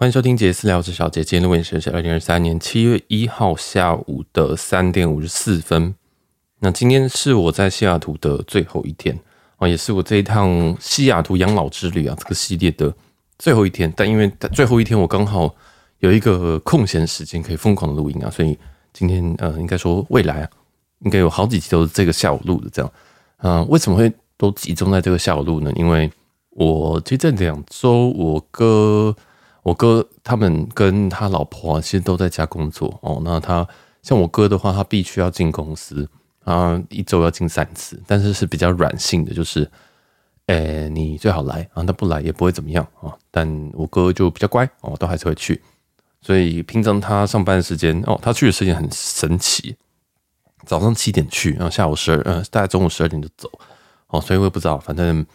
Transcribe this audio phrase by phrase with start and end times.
[0.00, 1.22] 欢迎收听杰斯聊之小姐。
[1.22, 5.94] 今天的录音时是二零二三年七月一号下午的三点五十四分。
[6.60, 9.20] 那今天是我在西雅图的最后一天
[9.58, 12.90] 啊，也是我这一趟西雅图养老之旅啊这个系列的
[13.38, 13.92] 最后一天。
[13.94, 15.54] 但因为最后一天我刚好
[15.98, 18.56] 有一个空闲时间可以疯狂的录音啊，所以
[18.94, 20.48] 今天呃，应该说未来啊，
[21.00, 22.90] 应该有好几集都是这个下午录的这样。
[23.42, 25.70] 嗯，为什么会都集中在这个下午录呢？
[25.76, 26.10] 因为
[26.52, 29.14] 我其实这两周我哥。
[29.62, 33.20] 我哥他们跟他老婆啊，其实都在家工作哦。
[33.22, 33.66] 那他
[34.02, 36.08] 像我哥的话，他必须要进公司
[36.44, 39.70] 啊，一周要进三次，但是是比较软性的，就是，
[40.46, 43.14] 诶、你最好来啊，他不来也不会怎么样啊。
[43.30, 45.62] 但我哥就比较乖哦，都还是会去。
[46.22, 49.76] 所以平常他上班的时间哦，他去的时间很神奇，
[50.64, 53.50] 早上七点去，然后下午十二，嗯，大概中午十二点就走
[54.06, 54.18] 哦。
[54.18, 55.26] 所以我也不知道，反正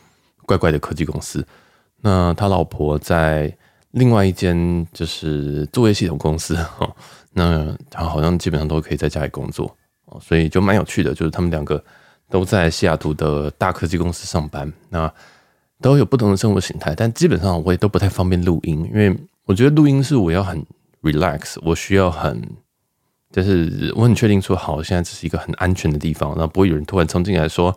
[0.47, 1.45] 怪怪的科技公司。
[2.01, 3.55] 那他老婆在。
[3.95, 6.95] 另外一间就是作业系统公司 哦，
[7.31, 9.73] 那他好像基本上都可以在家里工作
[10.07, 11.81] 哦，所以就蛮有趣的，就是他们两个
[12.29, 15.09] 都在西雅图的大科技公司上班，那
[15.79, 20.61] 都有不同的生活形态，但基本上我也都不太方便录音，因为我觉得录音是我要很
[21.01, 22.41] relax，我需要很
[23.31, 27.69] 就是我很确定说好，现在这是一个很安全的地方，然后不会有人突然冲进来说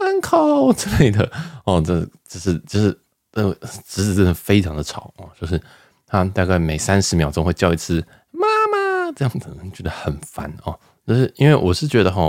[0.00, 1.30] 安靠之类的
[1.66, 3.01] 哦，这这是就是。
[3.32, 3.54] 呃，
[3.86, 5.58] 侄子真的非常的吵哦，就是
[6.06, 10.78] 他大概每三十秒钟会叫一次“妈妈”这样子，觉得很烦哦。
[11.06, 12.20] 就是因为我是觉得哈，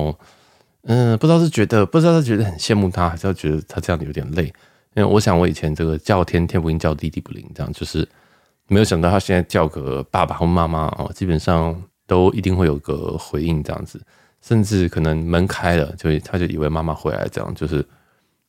[0.84, 4.46] 嗯，不知道是觉得不知道是觉得很羡慕他，还是要觉得他这样子有点累。
[4.96, 8.08] 因为我想我以前这个叫天天不应，叫地地不灵，这样就是
[8.68, 14.02] 没有想到他现在叫个爸爸或妈妈哦，基本上都一定会有个回应这样子，
[14.42, 17.86] 甚至可能门开了，就他就以为妈妈回来这样，就是。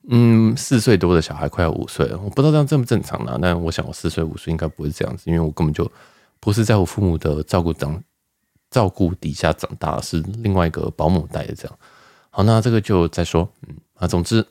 [0.08, 3.38] 嗯，四岁多的小孩快要五岁了，我不知道这样正不正常呢？
[3.41, 5.91] 但我想我四岁五岁应该不会这样子，因为我根本就
[6.41, 8.02] 不是在我父母的照顾长
[8.70, 11.78] 照顾底下长大，是另外一个保姆带的这样。
[12.28, 13.48] 好，那这个就再说。
[13.66, 14.44] 嗯啊，总之，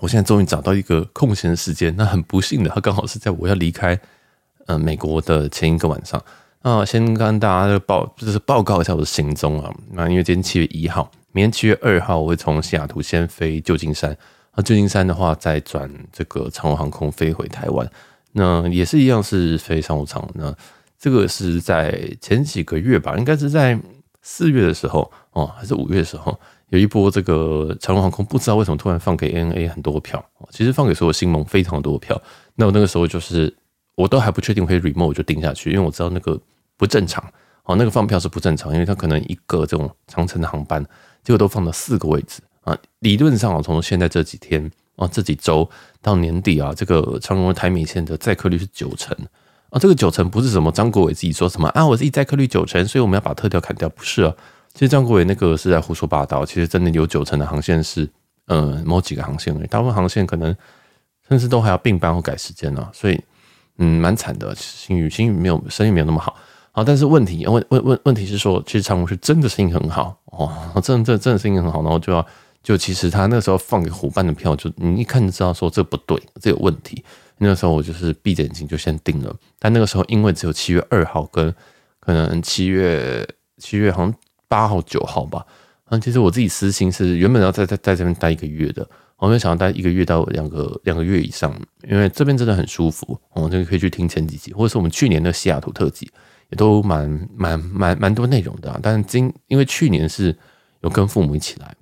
[0.00, 1.94] 我现在终于找到一个空闲的时间。
[1.96, 3.96] 那很不幸的，他刚好是在我要离开
[4.66, 6.20] 呃美国的前一个晚上。
[6.62, 9.72] 那先跟大家报就是报告一下我的行踪啊。
[9.90, 14.16] 那因为今天七月一号，明天七月二号，我会从西雅图先飞旧金山。
[14.54, 17.90] 那旧金山的话，再转这个长荣航空飞回台湾，
[18.32, 20.22] 那也是一样是飞商务舱。
[20.34, 20.54] 那
[20.98, 23.78] 这个是在前几个月吧，应该是在
[24.20, 32.20] 四月的时候哦，还是五月的时候，有一波这个长荣航空不知道为什么突然放给 ANA 很多票，其实放给所有新盟非常多票。
[32.54, 33.52] 那我那个时候就是
[33.94, 36.38] 我都还不确定会 remote 我就定下去，因为我知道那个
[36.76, 37.24] 不正常
[37.64, 40.84] 哦，那个放票是不正常，因为它可能一个这种长程的航班，
[41.24, 42.42] 结果都放了四个位置。
[42.62, 45.68] 啊，理论上啊，从现在这几天啊，这几周
[46.00, 49.16] 到年底啊，这个长荣台美线的载客率是九成
[49.70, 49.78] 啊。
[49.78, 54.32] 这个九成不是什么张国伟自己说什么啊，我自己载客率九成，所以我们要把特调砍掉，不是啊。
[54.74, 56.46] 其实张国伟那个是在胡说八道。
[56.46, 58.08] 其实真的有九成的航线是，
[58.46, 60.54] 呃，某几个航线而已，大部分航线可能
[61.28, 62.88] 甚至都还要并班或改时间呢。
[62.92, 63.20] 所以，
[63.78, 64.54] 嗯，蛮惨的。
[64.54, 66.36] 星宇星宇没有生意没有那么好
[66.70, 66.84] 啊。
[66.84, 72.24] 但是问题问问问问题是说，其实长荣是真的生意很好哦，真的真的真的生意很好，然后就要。
[72.62, 77.04] 就其实他那时候放给伙伴的票，就你一看就知道说这不对，这有问题。
[77.38, 81.52] 那个时候我就是闭着眼睛就先定了，但那个时候因为只有七月二号跟
[81.98, 83.28] 可能七月
[83.58, 84.14] 七月好像
[84.46, 85.44] 八号九号吧。
[85.86, 91.52] 嗯，其实我自己私心是原本要在在在这边待一个月的，我没有想要待一个月到两个两个月以上，
[91.88, 93.18] 因为这边真的很舒服。
[93.34, 96.08] 我这个可以去听前几集，或者是我们去年的西雅图特辑，
[96.50, 98.78] 也都蛮蛮蛮蛮多内容的。
[98.80, 100.36] 但今因为去年是
[100.82, 101.74] 有跟父母一起来。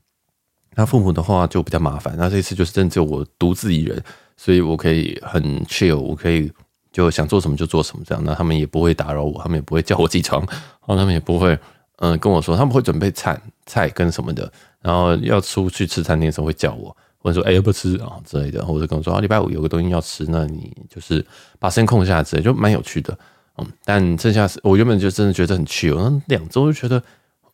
[0.76, 4.02] 他父母的话就比较麻烦，那这一次就是真的只有我独自一人，
[4.36, 6.50] 所以我可以很 chill，我可以
[6.92, 8.24] 就想做什么就做什么这样。
[8.24, 11.58] 那他们也不会打扰我，他们也不会叫我起床，然 后他们也不会
[11.96, 14.50] 嗯跟我说，他们会准备菜菜跟什么的，
[14.80, 21.24] 然后要出去吃餐厅的时候会叫我，或者说哎要不吃啊之类的，或者跟我说啊礼拜五有个东西要吃，那你就是
[21.58, 23.16] 把时间空下来之类，就蛮有趣的。
[23.58, 27.02] 嗯，但剩下是我原本就真的觉得很 chill，那两周就觉得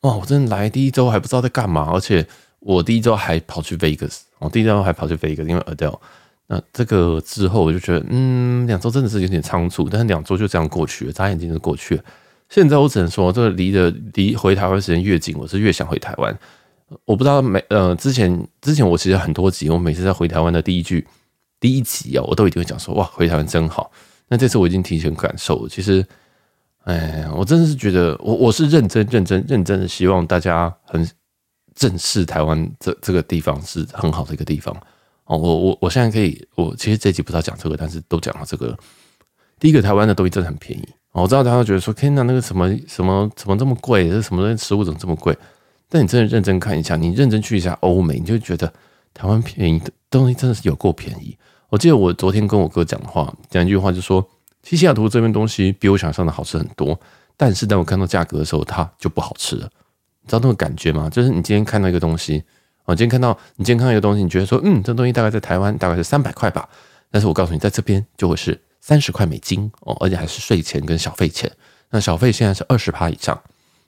[0.02, 2.24] 哇，我真的来第一周还不知道在干嘛，而且。
[2.66, 5.96] 我第一周还跑去 Vegas，我第一周还跑去 Vegas，因为 Adele。
[6.48, 12.02] 那这个之后我就觉得，嗯，两周真的是有点仓促，但是两周就这样过去了，眨眼睛就过去了。
[12.48, 16.36] 现在我只能说，这个离的离回台湾时间越近，我是越想回台湾。
[17.04, 21.06] 我不知道每呃之前之前我其实很多集，我每次在回台湾的第一句
[21.60, 23.92] 第一集啊，我都一定会讲说，哇，回台湾真好。
[24.28, 26.04] 那这次我已经提前感受了，其实，
[26.82, 31.08] 哎，我真的是觉得，我我是认真认真认真的希望大家很。
[31.76, 34.74] 正视台湾这这个地方是很好的一个地方
[35.26, 38.76] 哦，我我我现在可以，我其实这集不知道讲这个，但是都讲到这个，
[39.60, 40.88] 第一个台湾的东西真的很便宜。
[41.12, 44.08] 我知道大家觉得说，天哪，那个什么什么怎么这么贵？
[44.08, 45.36] 这什么东西食物怎么这么贵？
[45.88, 48.72] 但你真的认真看一下，你认真去一下欧美，你就觉得
[49.14, 51.36] 台湾便宜的东西真的是有够便宜。
[51.68, 54.26] 我记得我昨天跟我哥讲话，讲一句话，就说
[54.62, 56.98] 西西雅图这边东西比我想象的好吃很多，
[57.36, 59.68] 但是当我看到价格的时候，它就不好吃了。
[60.26, 61.08] 你知道那种感觉吗？
[61.08, 62.42] 就是你今天看到一个东西，
[62.84, 66.68] 我今天看到你今天看到一个东西，你觉得说，嗯，这东西大概在台湾大概是三百块吧，
[67.10, 68.60] 但是我告诉你，在这边就会是。
[68.78, 71.50] 三十块美金哦，而且还是税前跟小费钱。
[71.90, 73.36] 那小费现在是二十趴以上，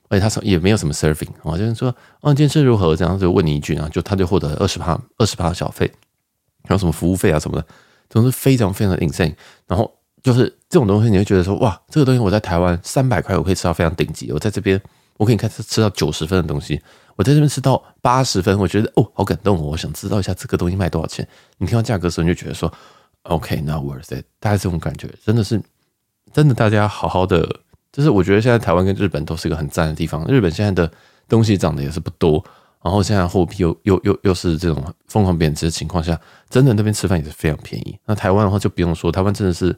[0.08, 2.96] 而且他说也没有什么 serving 哦，就是说哦，今天吃如何？
[2.96, 5.88] 这样就问你一句啊，就他就获得二十趴二十趴的小费，
[6.64, 7.64] 还有什么服务费啊什么的，
[8.10, 9.36] 总是非常非常的 insane。
[9.68, 9.88] 然后
[10.20, 14.82] 就是这种东西，你会觉得说哇，这个东西我在台湾三百块我可以吃到非常顶级，我在这边
[15.18, 16.80] 我可以开始吃到九十分的东西，
[17.16, 21.28] 我在这边吃到八十分，我觉得哦，好感动哦，我想知道一下这个东西卖多少钱。
[21.58, 22.72] 你听到价格的时候，你就觉得说。
[23.22, 24.24] OK，not worth it。
[24.40, 25.60] 大概这种感觉，真的是
[26.32, 26.54] 真的。
[26.54, 27.46] 大家好好的，
[27.92, 30.24] 就是我觉得现在台湾跟日本都是一个很赞的地方。
[30.28, 30.90] 日本现在的
[31.28, 32.42] 东西涨得也是不多，
[32.80, 36.18] 然后现在货币又又又又是这种疯狂贬值的情况下，
[36.48, 37.98] 真的那边吃饭也是非常便宜。
[38.06, 39.76] 那台湾的话就不用说，台湾真的是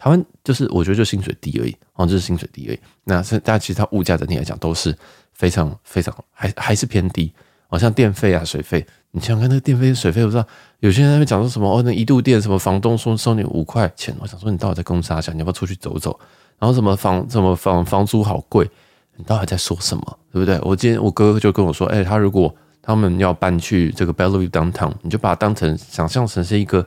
[0.00, 2.78] 台湾就是我觉得就薪水低而已，哦，就是薪水低而已。
[3.02, 4.96] 那是大家其实它物价整体来讲都是
[5.32, 7.32] 非常非常还还是偏低，
[7.66, 8.86] 好像电费啊、水费。
[9.10, 10.46] 你想想看那个电费、水费，我知道
[10.78, 15.34] 有些人在那边讲说什么哦，那一度电什么房东说收你五块钱，我想说你到底在攻啥想？
[15.34, 16.18] 你要不要出去走走？
[16.58, 18.70] 然后什么房什么房房租好贵，
[19.16, 20.18] 你到底在说什么？
[20.32, 20.60] 对不对？
[20.62, 26.86] 我今天我哥哥就跟我说，哎，他如果他们要搬去这个 Bellevue Downtown，你就把它当成想象成是一个，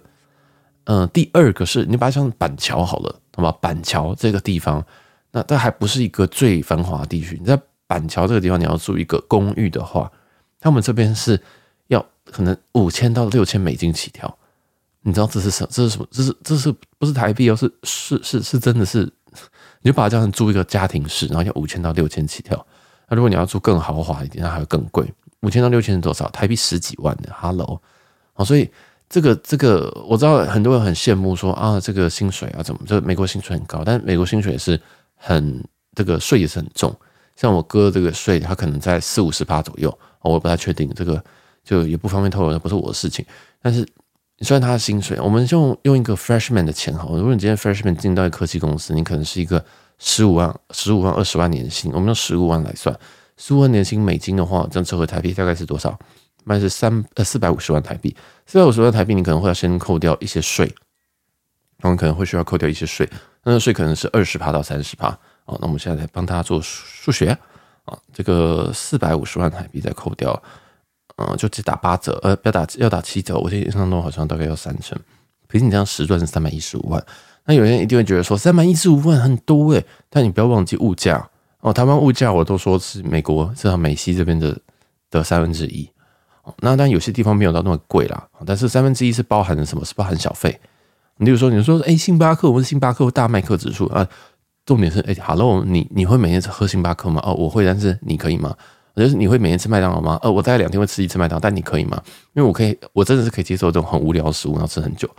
[0.85, 3.51] 嗯、第二个是你把它想板桥好了，好吧？
[3.61, 4.85] 板桥这个地方，
[5.31, 7.37] 那它还不是一个最繁华地区。
[7.39, 10.11] 你在板桥这个地方，你要住一个公寓的话，
[10.59, 11.41] 他们这边是
[11.87, 12.05] 要。
[12.23, 14.37] 可能五千到六千美金起跳，
[15.01, 15.67] 你知道这是什？
[15.69, 16.07] 这是什么？
[16.11, 17.55] 这是这是不是台币哦？
[17.55, 18.99] 是是是是真的是，
[19.81, 22.65] 你就把它叫成租一个家庭式，然后要五千到六千起跳。
[23.09, 25.11] 那如果你要住更豪华一点，那还要更贵，
[25.41, 26.29] 五千到六千是多少？
[26.29, 27.33] 台币十几万的。
[27.33, 27.81] Hello，
[28.35, 28.69] 哦，所以
[29.11, 32.79] 这个这个我知道很多人很羡慕说啊，这个薪水啊怎么？
[32.87, 34.79] 这美国薪水很高，但美国薪水也是
[35.15, 35.63] 很
[35.93, 36.95] 这个税也是很重。
[37.35, 41.21] 像我哥这个税，他可能在四五十趴左右，我不太确定这个。
[41.63, 43.23] 就也不方便透露，那不是我的事情。
[43.61, 43.87] 但是
[44.39, 47.05] 你算他的薪水，我们用用一个 freshman 的钱哈。
[47.11, 49.63] 如果你今天 freshman 进到一科技公司，你可能是一个
[49.99, 51.91] 十五万、十五万、二十万年薪。
[51.93, 52.99] 我们用十五万来算，
[53.37, 55.95] 十五万年薪美金的话，这样折合台币大概是多少？
[56.43, 58.15] 卖是三呃四百五十万台币。
[58.45, 60.73] 四百五十万台币，你可能会要先扣掉一些税，
[61.81, 63.09] 我们可能会需要扣掉一些税。
[63.43, 65.09] 那个税可能是二十趴到三十趴。
[65.45, 67.37] 好，那我们现在来帮大家做数学
[67.85, 70.41] 啊，这个四百五十万台币再扣掉。
[71.17, 73.37] 嗯，就只打八折，呃，不要打，要打七折。
[73.37, 74.97] 我印象中好像大概要三成。
[75.47, 77.03] 毕竟你这样实赚是三百一十五万。
[77.45, 81.29] 那有人一定会觉得说三百一十五万很多诶，但你不要忘记物价
[81.59, 81.73] 哦。
[81.73, 84.57] 台湾物价我都说是美国至少美西这边的
[85.09, 85.89] 的三分之一。
[86.59, 89.85] 那当然有些地方没有到那么贵啦，但是三分之一是包含了什么？
[89.85, 90.59] 是包含小费。
[91.17, 94.07] 你比如说，你说哎，星巴克，我们星巴克大麦克指数啊，
[94.65, 97.21] 重点是哎，Hello，你你会每天喝星巴克吗？
[97.23, 98.55] 哦，我会，但是你可以吗？
[98.95, 100.19] 就是你会每天吃麦当劳吗？
[100.21, 102.01] 呃，我大概两天会吃一次麦当劳，但你可以吗？
[102.33, 105.09] 因为我可以，我真的是可以接受这种很无聊的食物，然后吃很久。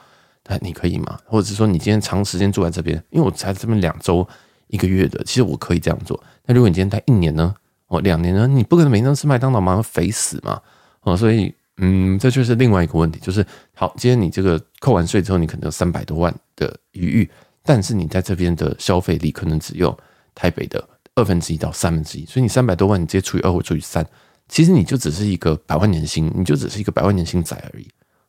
[0.42, 1.18] 但你可以吗？
[1.24, 4.26] 或者是说你今天长时间住在这边，因为我才这边两周
[4.66, 6.20] 一个月的，其实我可以这样做。
[6.46, 7.54] 那如果你今天待一年呢？
[7.86, 8.46] 哦，两年呢？
[8.46, 9.80] 你不可能每天都吃麦当劳吗？
[9.80, 10.60] 肥死嘛？
[11.02, 13.44] 哦，所以嗯，这就是另外一个问题，就是
[13.74, 17.30] 好，今天你这个扣完税之后，你可能有三百多万的余裕，
[17.62, 19.96] 但是你在这边的消费力可能只有
[20.34, 20.88] 台北的。
[21.14, 24.02] 二分之一到三分之一，所以你三百多万，你直接除以二或除以三，
[24.48, 27.86] 其实你就只是一个百万年薪，你就只是一个百万年薪仔而已。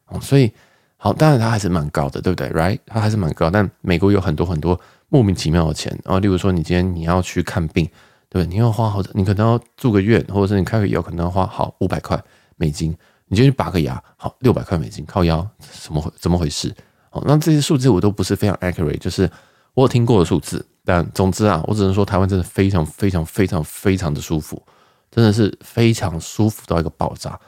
[0.08, 0.52] 哦，所以
[0.98, 2.80] 好，当然它还是蛮高的，对不对？Right？
[2.86, 4.78] 它还是蛮高，但美国有很多很多
[5.08, 7.86] 莫名其妙的钱啊，例如说你今天你要去看病，
[8.28, 8.48] 对不对？
[8.48, 12.22] 你要花好，你可能要住个院，或者是你开个药，可能要花好五百块
[12.58, 12.96] 美金。
[13.28, 16.72] 你就去拔个牙，好六百块美金，靠腰，什么怎么回事？
[17.10, 19.28] 好，那这些数字我都不是非常 accurate，就是
[19.74, 20.64] 我有听过的数字。
[20.86, 24.62] 但总之啊，我只能说台湾真的非常非常非常非常的舒服，
[25.10, 27.40] 真的是非常舒服到一个爆炸。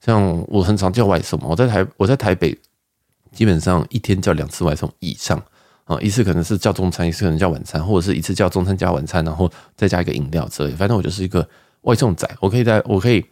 [0.00, 2.56] 像我很常叫外送嘛，我在台我在台北
[3.32, 5.42] 基本上一天叫两次外送以上
[5.84, 10.72] 啊，一次可能是叫中餐，一次可能叫晚餐，或者是一次叫中餐加晚餐，然后再加一个饮料之类。
[10.74, 11.48] 反正我就是一个
[11.80, 13.24] 外送仔，我可以在我可以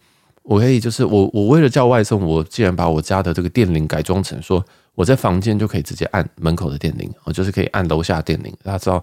[0.51, 3.33] 我可以就是我我为了叫外送，我竟然把我家的。
[3.33, 4.61] 这个电铃改装成说
[4.95, 9.01] 我在房间就可以直接按门口的电铃，我就是可以按楼下电铃，大家知道。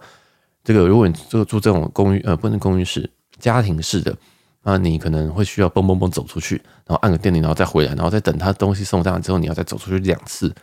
[0.62, 4.14] 这个，如果你住住这种公寓，呃，不能公寓式，家庭式的，
[4.62, 10.54] 那你可能会需要蹦蹦蹦走出去，然后按个电铃，然后再回来，然后再等他东西送上来之后，你要再走出去两次。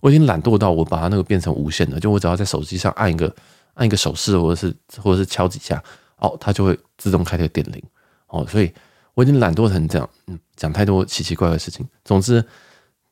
[0.00, 3.34] 我已经懒惰到我把它那个变成无线的，就我只要在手机上按一个
[3.72, 5.82] 按一个手势，或者是或者是敲几下，
[6.18, 7.82] 哦，它就会自动开这个电铃。
[8.26, 8.70] 哦，所以
[9.18, 11.84] 我已经懒惰成这样，嗯，讲太多奇奇怪怪的事情。
[12.04, 12.40] 总之，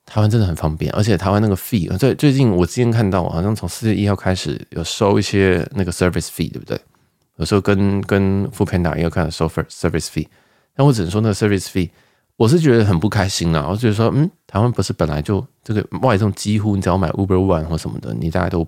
[0.04, 6.80] 台湾真的很方便，而且台湾那个 fee，最最近我之前看到，好像从四月一号开始有收一些那个 service fee，对不对？
[7.38, 10.28] 有时候跟跟 Foodpanda 也有看收 service fee，
[10.76, 11.90] 但我只能说那个 service fee。
[12.36, 18.64] 我是觉得很不开心啊，我觉得说，嗯，台湾不是本来就这个外送几乎你只要买 Uber One 或什么的，你大概都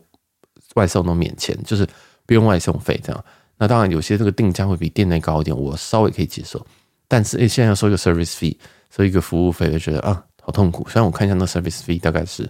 [0.74, 1.86] 外送都免钱，就是
[2.26, 3.24] 不用外送费这样。
[3.58, 6.66] 那当然有些这个定价会比店内高一点，我稍微可以接受。
[7.08, 8.56] 但是诶，现在要收一个 service fee，
[8.94, 10.86] 收一个服务费，就觉得啊，好痛苦。
[10.88, 12.48] 虽然我看一下那 service fee 大概是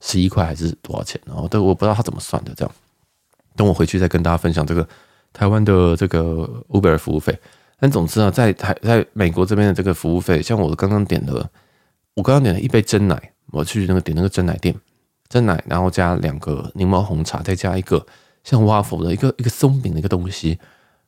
[0.00, 2.74] 十一块还是多少钱，然后但我不知道他怎么算的这样。
[3.56, 4.86] 等我回去再跟大家分享这个
[5.32, 7.38] 台湾的这个 Uber 服务费。
[7.78, 11.48] 但总之啊，在台在美国这边的这个服务费，像我刚刚点的，
[12.14, 14.74] 我刚刚点了一杯真奶，我去那个点那个真奶店，
[15.28, 18.04] 真奶，然后加两个柠檬红茶，再加一个
[18.42, 20.58] 像 waffle 的一个一个松饼的一个东西，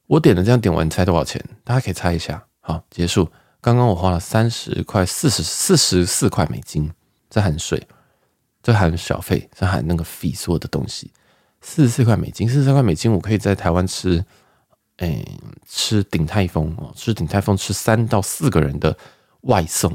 [0.07, 1.43] 我点了这样点完，猜多少钱？
[1.65, 2.45] 大家可以猜一下。
[2.67, 3.31] 好，结束。
[3.61, 6.91] 刚刚我花了三十块四十四十四块美金，
[7.31, 7.81] 这含税，
[8.61, 11.13] 这含小费，这含那个 fee 所有的东西，
[11.61, 14.25] 四十四块美金，四十四块美金，我可以在台湾吃。
[14.99, 15.23] 哎、
[15.69, 18.97] 吃鼎泰丰哦，吃鼎泰丰吃三到四个人的
[19.43, 19.95] 外送，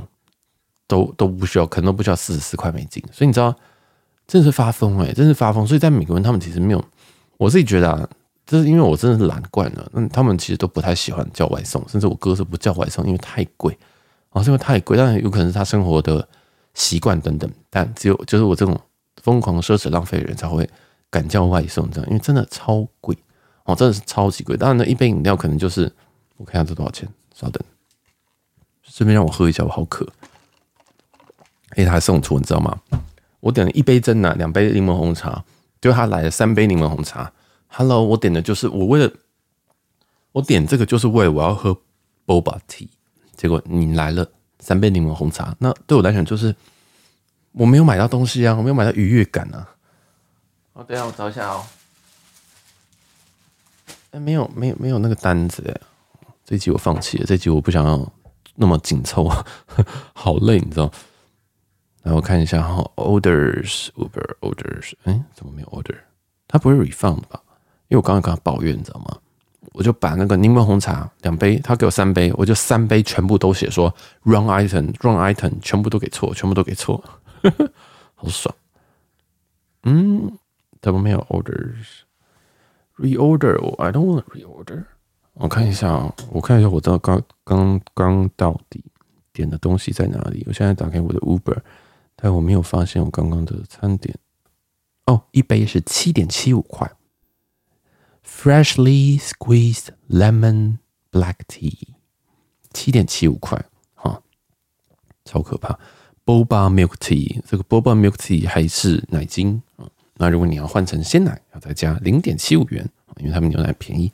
[0.87, 3.03] 都都不需要，可能都不需要四十四块美金。
[3.11, 3.53] 所以你知道，
[4.27, 5.65] 真是发疯哎、真是发疯。
[5.65, 6.85] 所以在美国人他们其实没有，
[7.37, 8.07] 我自己觉得啊，
[8.51, 13.77] 就是因为我真的是懒惯了，那他们其实都不太喜欢叫外送，甚至我哥是不叫外送，因为太贵
[14.31, 14.97] 哦，是因为太贵。
[14.97, 16.27] 但有可能是他生活的
[16.73, 18.77] 习惯等等，但只有就是我这种
[19.23, 20.69] 疯狂奢侈浪费的人才会
[21.09, 23.17] 敢叫外送这样，因为真的超贵。
[23.63, 24.57] 哦，真的是超级贵。
[24.57, 25.89] 当然呢，一杯饮料可能就是
[26.35, 27.07] 我看下这多少钱。
[27.33, 27.63] 稍等，
[28.83, 30.05] 顺便让我喝一下，我好渴。
[31.77, 32.77] 哎，他还送出，你知道吗？
[33.39, 35.41] 我点了一杯珍奶，两杯柠檬红茶，
[35.79, 37.31] 就他来了三杯柠檬红茶。
[37.73, 39.09] Hello，我点的就是我为了
[40.33, 41.73] 我点这个就是为了我要喝
[42.25, 42.89] Boba Tea，
[43.37, 46.53] 结果你来了三杯柠檬红茶，那对我来讲就是
[47.53, 49.69] 我没有买到东西啊，我没有买到愉悦感啊。
[50.73, 51.65] 哦，等一下我找一下哦。
[54.11, 55.81] 哎，没有，没有，没有那个单子哎！
[56.43, 58.11] 这一集我放弃了，这一集我不想要
[58.55, 59.45] 那么紧凑啊，
[60.13, 60.91] 好累，你知道？
[62.03, 65.97] 来，我看一下哈，orders Uber orders，哎，怎么没有 order？
[66.49, 67.41] 它不会 refund 吧？
[67.91, 69.17] 因为我刚刚跟他抱怨，你知道吗？
[69.73, 73.93] 我就把那个柠檬红茶两杯，他给我三杯，我就三杯全部都写说
[74.23, 77.03] wrong item，wrong item，全部都给错，全部都给错，
[78.15, 78.55] 好爽。
[79.83, 80.31] 嗯，
[80.81, 84.85] 怎么没有 orders？Reorder，我 I don't want reorder。
[85.33, 88.83] 我看一下啊，我看一下我到刚刚刚到底
[89.33, 90.45] 点的东西在哪里。
[90.47, 91.57] 我现在打开我的 Uber，
[92.15, 94.15] 但我没有发现我刚刚的餐点。
[95.05, 96.91] 哦，一杯是七点七五块
[98.31, 100.77] ，Freshly squeezed lemon
[101.11, 101.77] black tea，
[102.73, 104.21] 七点七五块，哈，
[105.25, 105.77] 超可怕。
[106.23, 109.89] Boba milk tea，这个 Boba milk tea 还是奶精啊。
[110.15, 114.11] 那如果你要换成鲜奶，要再加零点七五元，因为他们牛奶便宜，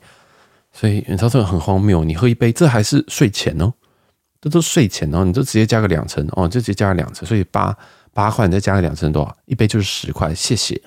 [0.72, 2.02] 所以你知道这个很荒谬。
[2.02, 3.72] 你喝一杯，这还是税前哦，
[4.40, 7.76] 这都税前哦，你就直接加个两成哦，就直接加个两成，所以八
[8.14, 9.36] 八块，你再加个两成多少？
[9.44, 10.80] 一杯就是十块，谢谢，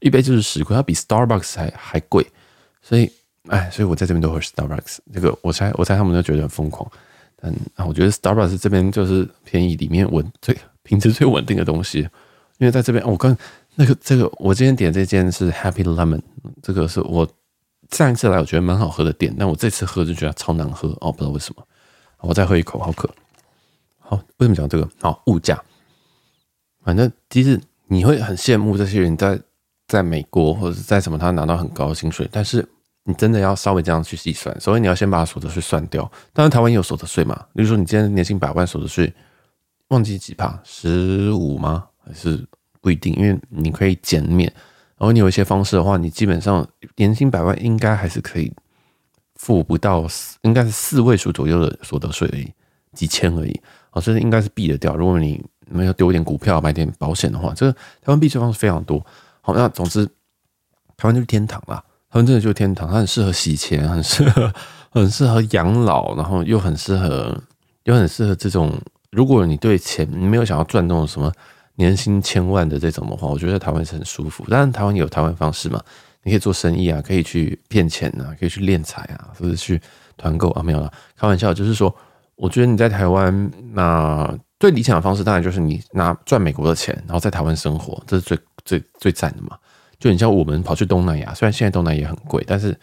[0.00, 2.26] 一杯就是十块，它比 Starbucks 还还贵，
[2.86, 3.10] 所以
[3.48, 4.98] 哎，所以我在这边都喝 Starbucks。
[5.12, 6.90] 这个我猜，我猜他们都觉得很疯狂，
[7.34, 12.00] 但啊，我觉得 Starbucks 这边就是便宜里面稳最品质最稳定的东西，
[12.58, 13.36] 因为在这边我刚。
[13.78, 16.22] 那个这个，我今天点这件是 Happy Lemon，
[16.62, 17.28] 这个是我
[17.90, 21.62] 上一次来我觉得蛮好喝的店，但我这次喝就觉得超难喝哦，不知道为什么。
[22.20, 23.06] 我再喝一口，好渴。
[23.98, 24.88] 好，为什么讲这个？
[25.02, 25.62] 好，物价。
[26.82, 29.38] 反正其实你会很羡慕这些人在
[29.88, 32.66] 在美国或者是在什么他拿到很高的薪水，但是
[33.06, 36.02] 你真的要稍微这样去计算，所以你要先把所得税算掉。
[36.34, 39.10] 当然台湾也有所得税嘛，比如说你今天年薪百万，所得税
[39.88, 41.86] 忘记几趴，十五吗？
[42.04, 42.46] 还是？
[42.82, 44.48] 不一定，因为你可以减免，
[44.96, 48.52] 然后你有一些方式的话，你基本上年薪百万应该还是可以
[49.34, 50.06] 付不到，
[50.42, 52.48] 应该是四位数左右的所得税而已，
[52.92, 53.60] 几千而已，
[53.90, 54.94] 啊，这应该是避得掉。
[54.94, 59.04] 如果你没有丢一点股票、买点保险的话，这个台湾避税方式非常多。
[59.40, 60.06] 好，那总之
[60.96, 61.82] 台湾就是天堂啦，
[62.16, 64.50] 台湾真的就天堂，它很适合洗钱，很适合
[64.88, 67.38] 很适合养老，然后又很适合
[67.84, 68.72] 又很适合这种，
[69.10, 71.30] 如果你对钱你没有想要赚那种什么。
[71.78, 74.42] 年薪千万的这种的话，我觉得台湾是很舒服。
[74.48, 75.78] 当然，台湾有台湾方式嘛，
[76.22, 79.78] 你可以做生意啊，可以去骗钱啊，可以去敛财啊，或者去
[80.16, 81.52] 团购啊，没有啦，开玩笑。
[81.52, 81.94] 就是说，
[82.36, 89.58] 我觉得你在台湾，那最理想的方式当然就是你拿赚美国的钱，然后在台湾生活，这是最最最赞的嘛。
[89.98, 92.78] 就你像我们跑去东南亚，虽然现在东南亚也很贵，但是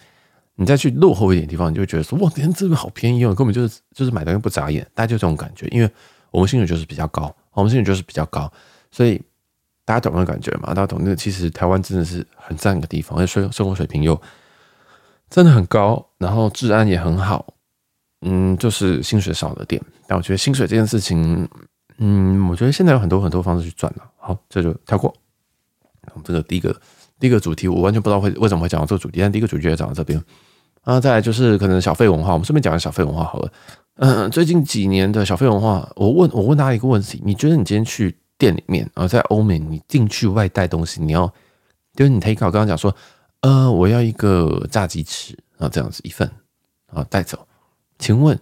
[0.56, 5.90] 你再去落后一点地方，你就会觉得说哇，天，这边好便宜哦，根本就是就是买东西不眨眼，大家就这种感觉，因为
[6.32, 8.52] 我们薪水就是比较高，我们薪水就是比较高，
[8.92, 9.22] 所以
[9.86, 10.74] 大家懂那感觉嘛？
[10.74, 14.20] 大家懂那个，其实台湾真的是很赞的地方，而且生生活水平又
[15.30, 17.54] 真的很高，然后治安也很好。
[18.26, 21.46] 嗯，就是薪水少了点，但我觉得薪水这件事情，
[21.98, 24.10] 嗯，我觉得现在有很多很多方式去赚了。
[24.18, 25.14] 好，这就跳过。
[26.24, 26.74] 这个第一个
[27.20, 30.22] 第一个主题，我完全不知道会为什么会讲到这个主题，但第一个主题也讲到这边。
[30.82, 33.52] 啊，再来就是可能小费文化，我们顺便讲讲小费文化好了。
[33.96, 41.32] 嗯，最近几年的小费文化，我问我问大家一个问题：你觉得你今天去店里面啊，在欧美你进去外带东西，你要
[41.96, 42.94] 就是你 take out，刚刚讲说，
[43.42, 46.30] 呃，我要一个炸鸡翅啊，这样子一份
[46.88, 47.48] 啊带走。
[47.98, 48.38] 请问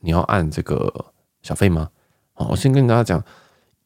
[0.00, 0.92] 你要按这个
[1.40, 1.88] 小费吗？
[2.34, 3.24] 好，我先跟大家讲，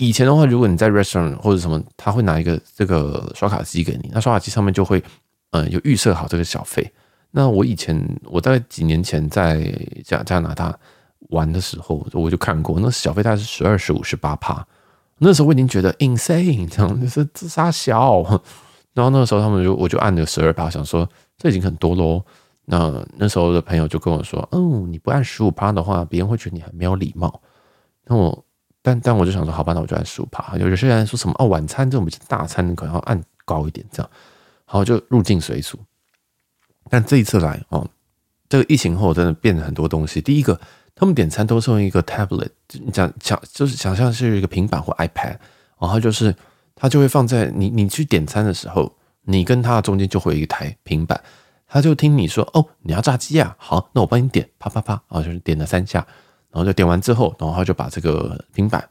[0.00, 5.02] 以前的话，如果你在 restaurant 或者什么，他会拿一个这个刷卡机给你，那刷卡机上面就会，
[5.50, 6.90] 嗯，有预设好这个小费。
[7.30, 9.62] 那我以前我在几年前在
[10.02, 10.75] 加加拿大
[11.28, 14.66] 玩的时候，我就看过，那小费大概是十二、十五、十八趴。
[15.19, 18.23] 那时候我已经觉得 insane，这样就是自杀小。
[18.95, 22.25] 然后那个时候他们就我就按了十二趴，想说这已经很多喽。
[22.64, 27.40] 那那时候的朋友就跟我说：“哦，你不按十五趴的话，别人会觉得你很没有礼貌。”
[28.07, 28.45] 那我，
[28.83, 30.57] 但但我就想说，好吧，那我就按十五趴。
[30.57, 34.11] 有些人说什么哦，晚餐这种大餐，可能要按高一点，这样，
[34.65, 35.79] 好就入境随俗。
[36.89, 37.87] 但这一次来哦，
[38.49, 40.21] 这个疫情后真的变了很多东西。
[40.21, 40.59] 第一个，
[40.95, 45.37] 他们点餐都是用一个 tablet，你讲想就是想象是一个平板或 iPad，
[45.79, 46.35] 然后就是
[46.75, 51.23] 他就会放在你你去点餐的时候，你跟他中间就会有一台平板。
[51.73, 53.55] 他就听你说哦，你要炸鸡啊？
[53.57, 56.05] 好，那我帮你点，啪啪啪，然后就是点了三下，
[56.50, 58.87] 然后就点完之后，然后他就把这个平板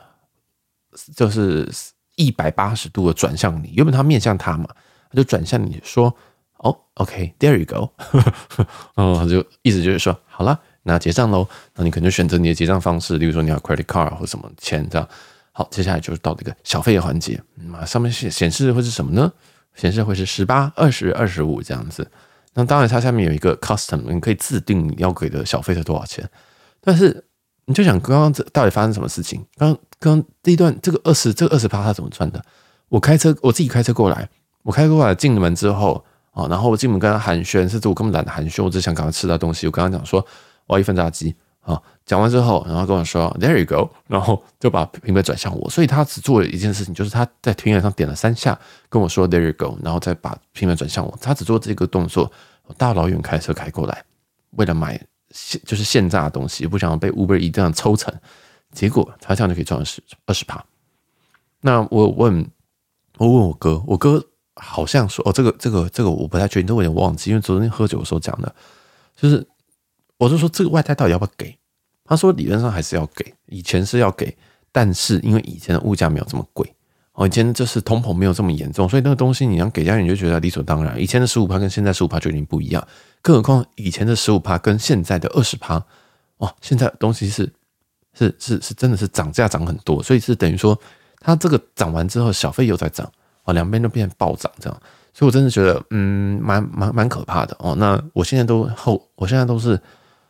[1.16, 1.70] 就是
[2.16, 4.68] 一百八十度的转向你，原本他面向他嘛，
[5.10, 6.14] 他就转向你说
[6.58, 7.90] 哦，OK，there you go，
[8.96, 15.08] 然后他就意思就是说好了，那结账喽，那你可能就选择你的结账方式，例如说你要 credit card 或什么钱这样。
[15.52, 19.30] 好，接下来就是到这个小费的环节，那上面显显示会是什么呢？
[19.76, 22.10] 显示会是十八、二十、二十五这样子。
[22.54, 26.28] 那当然，它下面有一个 custom，你可以自定你要给的小费是多少钱。
[26.80, 27.26] 但是
[27.70, 29.46] 你就想，刚刚这到底发生什么事情？
[29.56, 32.44] 刚刚这一段这个二十这个二十趴他怎么赚的？
[32.88, 34.28] 我开车，我自己开车过来，
[34.64, 39.68] 我开过来进门之后啊，然后我进门跟他寒暄，甚至我根本懒得寒暄，我只想赶快吃到东西。
[39.68, 40.26] 我跟他讲说，
[40.66, 41.80] 我要一份炸鸡啊。
[42.08, 45.70] 讲完之后，然后跟我说 There you go，然后就把平板转向我。
[45.70, 51.16] 所以他只做了一件事情，就是他在平板上点了三下，跟我说 There you go，然后再把平板转向我。
[51.22, 52.32] 他只做这个动作。
[52.66, 54.04] 我大老远开车开过来，
[54.52, 55.00] 为了买
[55.32, 58.14] 现就是现榨的东西，不想要被 Uber 一样抽成，
[58.72, 60.64] 结果他这样就可以赚十二十趴。
[61.62, 62.50] 那我问，
[63.18, 68.56] 我问我哥，我哥好像说，哦，这个这个这个我不太确定，都有点忘记，因为昨天喝酒的时候讲的，
[69.16, 69.48] 就是
[70.18, 71.58] 我就说这个外带到底要不要给？
[72.06, 74.36] 他说理论上还是要给，以前是要给，
[74.72, 76.74] 但是因为以前的物价没有这么贵。
[77.20, 80.98] 哦，以前就是通膨没有这么严重，所以那个东西你要给家人，就觉得理所当然。
[80.98, 82.88] 以前的十五趴跟现在十五趴就已经不一样，
[83.22, 85.84] 更何况以前的十五趴跟现在的二十趴，
[86.38, 87.52] 哇，现在东西是
[88.18, 90.80] 是是是真的是涨价涨很多，所以是等于说
[91.20, 93.12] 它这个涨完之后小费又在涨，
[93.44, 94.82] 哦，两边都变暴涨这样，
[95.14, 97.76] 所以我真的觉得嗯，蛮蛮蛮可怕的哦。
[97.76, 99.78] 那我现在都厚，我现在都是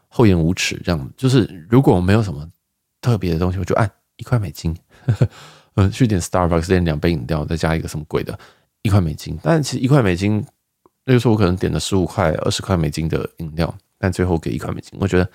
[0.08, 2.50] 厚颜无耻这样，就是如果没有什么
[3.00, 4.76] 特别的东西，我就按一块美金。
[5.06, 5.30] 呵呵
[5.76, 8.38] 嗯，去点 Starbucks 点两杯饮料，再加一个什么鬼的，
[8.82, 9.38] 一块美金。
[9.42, 10.46] 但其实一块美金，
[11.06, 15.30] 那个时候我可能点了十五块、二十块美金的饮料，但最后给一块美金，我觉得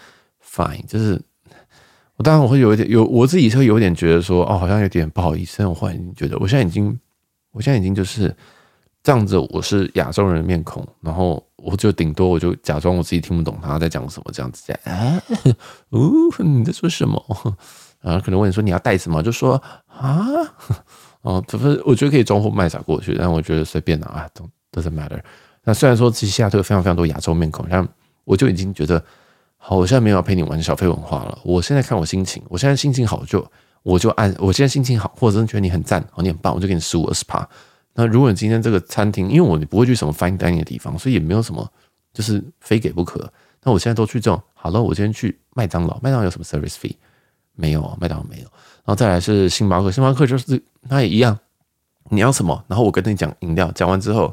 [0.44, 0.84] fine。
[0.86, 1.20] 就是
[2.16, 5.56] 我当然我会有一点有我自己会有点觉得说，哦，好像有点不好意思。
[5.58, 6.98] 但我忽然觉得，我现在已经，
[7.52, 8.34] 我现在已经就是
[9.02, 14.72] 仗着我是亚洲人的面孔，然后我就顶多我就假装我自己听不懂他在讲什么这样子。
[14.84, 15.22] 啊，
[15.90, 17.56] 哦，你在说什么？
[18.04, 20.26] 啊，可能问你说你要带什么，就说啊，
[21.22, 24.28] 哦，这不是我觉得可以装货卖傻过去，但我觉得随便拿啊
[24.70, 25.18] ，doesn't matter。
[25.64, 27.88] 那虽然说其实现在都有非常非常多亚洲面孔，像
[28.24, 29.02] 我就已经觉得
[29.56, 31.38] 好，我现在没有要陪你玩小费文化了。
[31.42, 33.44] 我现在看我心情，我现在心情好就
[33.82, 37.48] 我就按，我现在心情好，或者是觉得你很赞，哦，你很棒，我就给你十五二十趴。
[37.94, 41.66] 那如果你今天这个餐厅，因为我不会去什么 fine dining 的地方，所以也没有什么
[42.12, 43.32] 就是非给不可。
[43.62, 46.94] 那我现在都去这种，好了，我今天去麦当劳，麦当劳有什么 service fee？
[47.54, 48.42] 没有啊，麦当劳没有。
[48.42, 51.38] 然后再来是星巴克，星巴克就是它也一样。
[52.10, 52.62] 你要什么？
[52.68, 54.24] 然后我跟你讲饮料，讲完之后，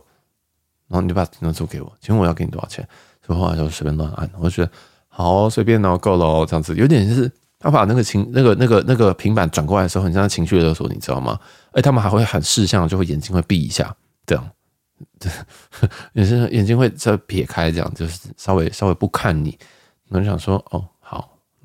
[0.88, 1.92] 然后你就把饮料租给我。
[2.02, 2.86] 请问我要给你多少钱？
[3.26, 4.72] 所以后来就随便乱按，我就觉得
[5.08, 11.40] 好随便哦，够了，这样子有点就是他把那个情那个那个那个平板转过来的时候，很像情绪勒索，你知道吗？
[11.72, 14.50] 哎，他们还会很识相，就会眼睛会闭一下，这样，
[16.14, 19.58] 眼睛眼睛会再撇开，这样就是稍微稍微不看你。
[20.10, 20.84] 我就想说，哦，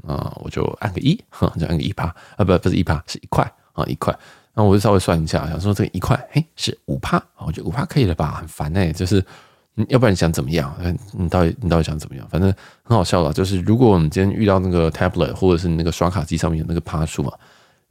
[0.04, 1.14] 啊，我就按个一，
[1.59, 2.06] 就按个一趴
[2.37, 4.12] 啊，不不是一趴，是一块啊，一块。
[4.54, 8.32] 那我就稍微算一下，想说这一块，嘿，是五趴，我觉得五趴可以了吧？
[8.40, 9.24] 很烦哎，就是。
[9.88, 10.74] 要不然你想怎么样？
[10.80, 12.26] 嗯你到底你到底想怎么样？
[12.30, 12.50] 反正
[12.82, 17.30] 很好笑了，就是如果我们今天遇到那个 tablet 或者是那个刷卡机上面有那个趴数嘛，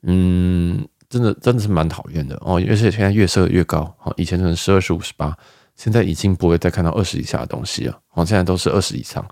[0.02, 2.56] 嗯，真的真的是蛮讨厌的哦。
[2.68, 5.38] 而且现在越设越高，哦，以前可能十二、十五、十八，
[5.76, 7.96] 现在已经不会再看到二十以下的东西了。
[8.16, 9.24] 哦，现在都是二十以上，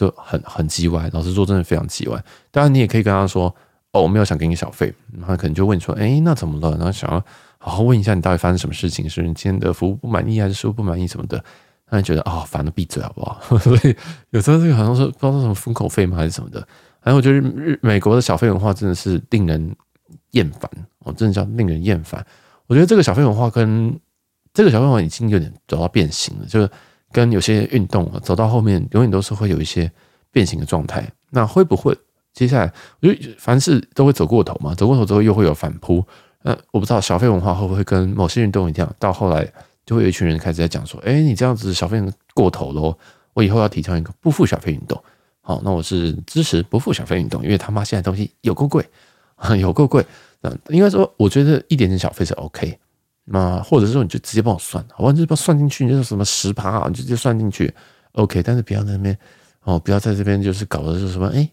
[0.00, 1.10] 就很很叽歪。
[1.12, 2.24] 老实说，真的非常叽歪。
[2.50, 3.54] 当然，你也可以跟他说，
[3.92, 4.90] 哦，我没有想给你小费，
[5.26, 6.74] 他可能就问你说，哎，那怎么了？
[6.78, 7.22] 然后想要
[7.58, 11.44] 好好问一下你到底发生什么事情，是你今天的服务不满意，还是服务不满意什么的。
[11.90, 13.40] 让你觉得啊，烦的闭嘴好不好？
[13.58, 13.94] 所以
[14.30, 16.66] 有时候这个好像是不知道是什么封口费吗，还是什么的。
[17.02, 19.74] 然后我觉得日美国的小费文化真的是令人
[20.30, 22.24] 厌烦，哦，真的叫令人厌烦。
[22.68, 23.98] 我觉得这个小费文化跟
[24.54, 26.70] 这个小费文化已经有点走到变形了，就是
[27.12, 29.90] 跟有些运动走到后面，永远都是会有一些
[30.30, 31.10] 变形的状态。
[31.30, 31.96] 那会不会
[32.32, 36.04] 接下来，我觉得凡事都会走过头嘛，走过头之后又会有反扑。
[36.42, 39.50] 那我不知道小费文化会不会跟某些运动一样，到后来。
[39.86, 42.00] 就会有一群人开始在讲说：“哎，你这样子小费
[42.32, 42.96] 过头喽！
[43.32, 45.02] 我以后要提倡一个不付小费运动。
[45.40, 48.88] 好，那我是支持不付小费运动，因为他妈现在东西有够贵，
[49.58, 50.04] 有够贵。
[50.42, 52.78] 那应该说，我觉得一点点小费是 OK。
[53.32, 57.72] 那或者是说，你就直接帮我算，我就把算进去，你就是什么十趴啊，你就直接算进去
[58.12, 58.42] OK。
[58.42, 59.16] 但是不要在那边
[59.62, 61.48] 哦，不要在这边就是搞的是什么哎，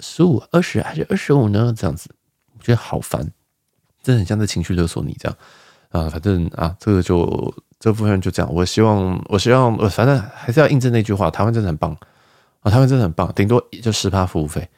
[0.00, 1.74] 十五、二十还是二十五呢？
[1.76, 2.10] 这样子，
[2.56, 3.20] 我觉得好烦，
[4.02, 5.36] 真的很像在情绪勒索你这样
[5.90, 6.08] 啊。
[6.08, 7.54] 反正啊，这个就。
[7.82, 11.90] 这部分就这样，我希望，我希望，我反正还是要印证那句话：台湾真的很棒
[12.60, 12.70] 啊！
[12.70, 14.70] 台湾真的很棒，顶多就十趴服务费，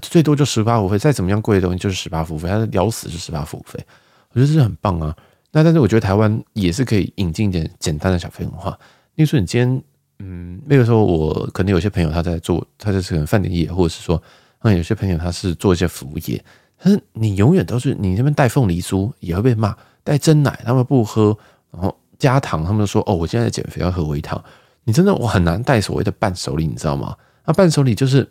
[0.00, 3.84] 最多就十趴服务费，再怎么样贵的东西就是十趴服务费，他聊死就十趴服务费，
[4.30, 5.12] 我觉得这是很棒啊。
[5.52, 8.70] 那但是我觉得台湾也是可以引进一点简单的小费文化。
[9.14, 9.82] 例如说，你今天，
[10.18, 14.20] 嗯，那个时候我可能有些朋友他在做，他就是可能饭店业，或者是说，
[14.62, 16.44] 嗯，有些朋友他是做一些服务业，
[16.82, 21.36] 但是你永远都是你那边带凤梨酥也会被骂，带真奶他们不喝，
[21.70, 21.96] 然后。
[22.18, 24.40] 加糖，他们说：“哦，我现在在减肥，要喝微糖。”
[24.84, 27.16] 你真的我很难带所谓的伴手礼，你知道吗？
[27.44, 28.30] 那伴手礼就是，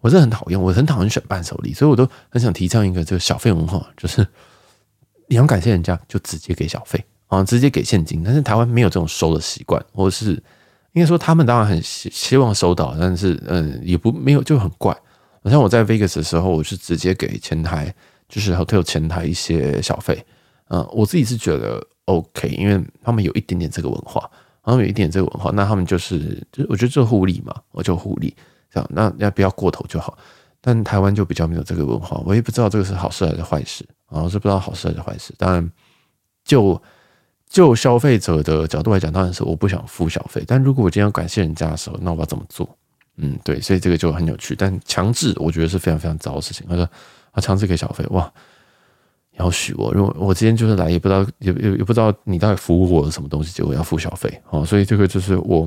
[0.00, 4.24] 我真的很讨厌，我很讨厌选伴手礼，所以我都很想提倡一个这个小费文化，就是
[5.32, 8.22] 你要感谢人家，就直接给小费啊，直接给现金。
[8.22, 10.32] 但是台湾没有这种收的习惯，或者是
[10.92, 14.94] 应该说他们当然很希希望收到，但是嗯，也不没有就很怪。
[15.42, 17.92] 好像我在 Vegas 的时候，我是直接给前台，
[18.28, 20.22] 就是 hotel 前台一些小费。
[20.68, 21.82] 嗯，我自己是觉得。
[22.06, 24.28] OK，因为他们有一点点这个文化，
[24.64, 28.34] 他们有一点这个文化，那他们就是，就我觉得这互利嘛，我就互利
[28.68, 30.18] 这样，那要不要过头就好。
[30.62, 35.34] 但台湾就比较没有这个文化，我也不知道这个是好事还是坏事啊，我是不知道好事还是坏事。
[35.36, 35.70] 当然，
[36.44, 36.80] 就
[37.48, 40.42] 就消费者的角度来讲，当然是我不想付小费。
[40.46, 42.78] 但如果我今天要感谢人家的时候，那我要怎么做？
[43.16, 44.54] 嗯，对，所以这个就很有趣。
[44.54, 46.66] 但强制，我觉得是非常非常糟的事情。
[46.68, 46.88] 他说
[47.32, 48.32] 啊，强制给小费，哇！
[49.38, 54.62] 要许我，如果我今天就是来，也不知道，也也也不知道你到底服务我什么东西，结果要付小费哦。
[54.62, 55.66] 所以这个就是我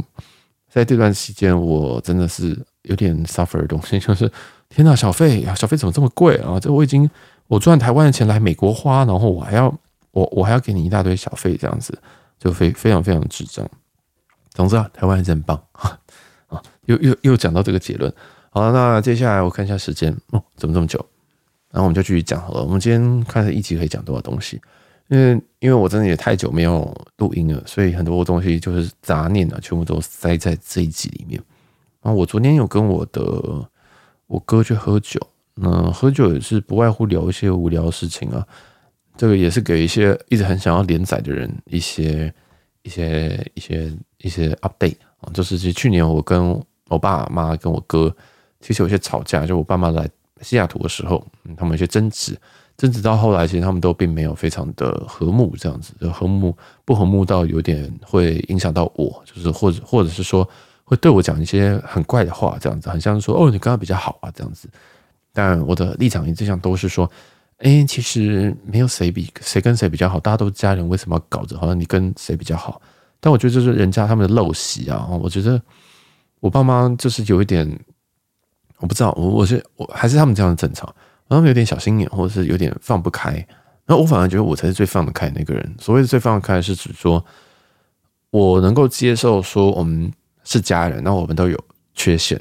[0.70, 4.32] 在这段期间，我真的是有点 suffer 的东西， 就是
[4.70, 6.60] 天哪，小费呀小费怎么这么贵啊？
[6.60, 7.10] 这我已经
[7.48, 9.74] 我赚台湾的钱来美国花，然后我还要
[10.12, 11.98] 我我还要给你一大堆小费，这样子
[12.40, 13.66] 就非非常非常智障。
[14.54, 15.62] 总之啊，台湾还是很棒
[16.48, 16.62] 啊！
[16.86, 18.14] 又又又讲到这个结论。
[18.50, 20.98] 好了，那接下来我看一下时间哦，怎么这么久？
[21.72, 22.64] 然后我们就继续讲好了。
[22.64, 24.62] 我们今天看一集可以讲多少东西？
[25.10, 31.40] 因为因为我真的也太久没有录音了，所以很多东西就是杂念啊，全部都塞在这一集里面。
[32.02, 33.22] 然后我昨天有跟我的
[34.28, 35.20] 我哥去喝酒，
[35.56, 38.46] 那喝酒也是不外乎聊一些无聊的事情啊。
[39.18, 42.34] 这个也是给一些一直很想要连载的人一些
[42.84, 45.32] 一些一些一些 update 啊。
[45.34, 48.16] 就是其实去年我跟我爸妈跟我哥
[48.60, 50.10] 其实有些吵架，就我爸妈来。
[50.42, 52.38] 西雅图的时候，他们有些争执，
[52.76, 60.48] 争执到后来，其实他们都并没有非常的和睦，这样子就和睦不和睦到有点会影响到我，就是或者或者是说
[60.86, 64.70] 会对我讲一些很怪的话，这样子，很像说哦，你刚刚比较好啊，这样子。
[65.34, 67.12] 但我的立场一直上都是说，
[67.58, 72.82] 哎，其实没有谁比谁跟谁比较好，大家都是家人，为什么要搞着好像你跟谁比较好？
[73.20, 75.62] 但我觉得这是人家他们的陋习啊，我觉得
[76.40, 77.68] 我爸妈就是有一点。
[78.80, 80.94] 我不知道，我我是我还是他们这样的正常，
[81.30, 83.44] 他们有点小心眼，或者是有点放不开。
[83.86, 85.76] 那我反而觉得我才是最放得开的那个人。
[85.80, 87.24] 所谓的最放得开，是指说
[88.32, 90.12] 我能够接受说我们
[90.46, 91.60] 是家人，那我们都有
[91.94, 92.40] 缺陷，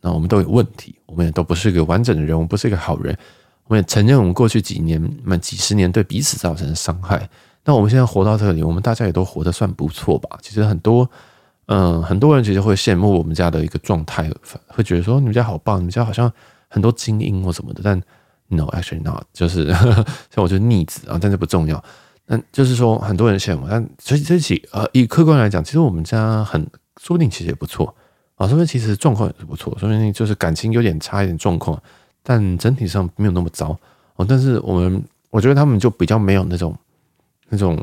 [0.00, 3.16] 那我们都有问题，我们也都不是一个完整的人，我们不是一个好人。
[3.64, 7.28] 我们也承认我们过去几年、那几十年对彼此造成的伤害。
[7.64, 10.38] 那我们现在活到这里，我们大家也都活得算不错吧？
[10.42, 11.08] 其实很多，
[11.66, 14.28] 嗯、很多人其实会羡慕我们家的一个状态，
[14.66, 16.32] 会觉得说你们家好棒，你们家好像
[16.68, 17.80] 很多精英或什么的。
[17.84, 18.02] 但
[18.48, 19.68] no，actually not，就是
[20.34, 21.80] 像我就是逆子啊，但这不重要。
[22.26, 26.66] 但就是说很多人羡慕，但所以这起呃，以客观来讲，其实我们家很
[27.00, 27.94] 说不定其实也不错
[28.36, 31.82] 啊，说不定其实状况也是不错，说不定就是感情有点差一点状况，
[32.22, 33.76] 但整体上没有那么糟
[34.16, 34.26] 哦。
[34.28, 36.76] 但是我们我觉得他们就比较没有那种。
[37.52, 37.76] 那种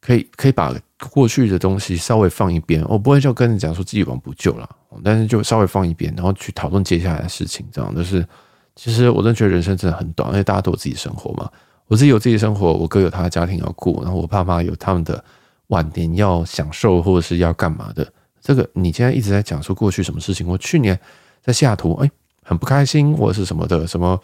[0.00, 0.74] 可以可以把
[1.08, 4.68] 过去的东西稍微放一边，我不会就跟你讲说既往不咎了，
[5.04, 7.64] 但是就稍微放一边，然后去讨论接下来的事情。
[7.70, 8.26] 这样就是，
[8.74, 11.48] 其实我真的觉得人生真的很短，因为大家都有自己生活嘛。
[11.86, 15.24] 我自己有自己的生活，我哥有他的家庭要顾，然后我爸妈有他们的
[15.68, 18.06] 晚年要享受或者是要干嘛的。
[18.40, 20.98] 这个你现在一直在讲说过去什么事情，我去年
[21.42, 22.10] 在西雅图，哎，
[22.42, 24.20] 很不开心或者是什么的，什么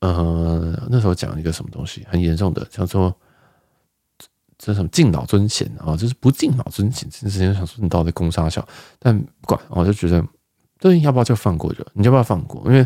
[0.00, 3.14] 呃那时候讲一个什么东西很严重的，叫做。
[4.58, 5.94] 这什么敬老尊贤啊？
[5.94, 8.66] 就是不敬老尊贤，这件事情想说你到底攻杀小，
[8.98, 10.26] 但不管，我就觉得，
[10.80, 12.62] 对，要不要就放过就，你要不要放过？
[12.64, 12.84] 因为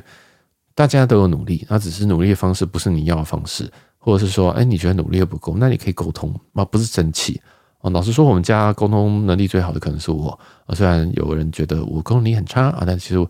[0.74, 7.40] 大家都有努力，那只是努力的方式不是你要的方式，或者是说，哎，你觉得努力又不够，那你可以沟通，而不是生气。
[7.80, 13.26] 哦，老实说，我们家沟通能力最好的可能是我啊，虽然有人觉得我沟通能力很差啊，但其实，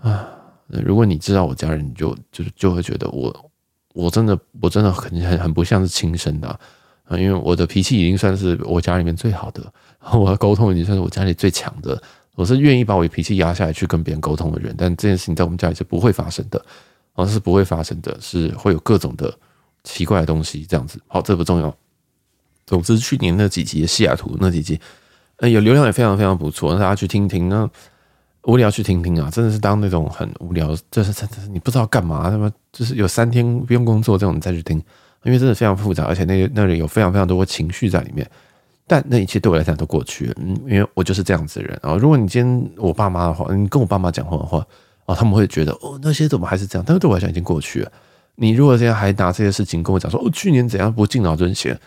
[0.00, 0.26] 啊，
[0.68, 3.50] 如果你知道我家人，你就就就会觉得我，
[3.92, 7.18] 我真的，我真的很很很不像是亲生的啊。
[7.18, 9.62] 因为我的脾气已经算是我家里面最好的，
[10.14, 12.00] 我的沟通已经算是我家里最强的。
[12.36, 16.64] 我是愿意把我的脾气压下来去跟别人沟通的人，但这件事情在我们家里是不会发生的，
[17.12, 19.36] 啊，是不会发生的，是会有各种的
[19.84, 20.98] 奇怪的东西这样子。
[21.08, 21.76] 好，这不重要。
[22.70, 24.78] 总之，去年那几集西雅图那几集，
[25.38, 27.48] 呃，有流量也非常非常不错，大家去听听。
[27.48, 27.68] 那
[28.44, 31.12] 无聊去听听啊，真的是当那种很无聊，就是
[31.50, 34.80] 你不知道干嘛，那么就是有三天不用工作这种你再去听。
[35.24, 38.24] 因为真的非常复杂，而且那那里有非常非常多情绪在里面，
[38.86, 40.34] 但那一切对我来讲都过去了。
[40.38, 41.96] 嗯，因为我就是这样子的人啊。
[41.96, 44.64] 如果你今天我爸妈的话，你跟我爸妈讲话的话，
[45.04, 46.84] 哦，他们会觉得哦，那些怎么还是这样？
[46.86, 47.92] 但是对我来讲已经过去了。
[48.36, 51.78] 你如果现在还拿这些事情跟我讲说，哦，去年怎样不敬老尊贤，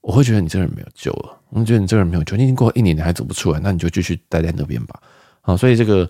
[0.00, 1.36] 我会觉得你这个人没有救了。
[1.50, 5.00] 我觉得你这个人没有救，你已经过了一年你还走不出来，那你就继续待在那边吧。
[5.42, 6.08] 啊，所以这个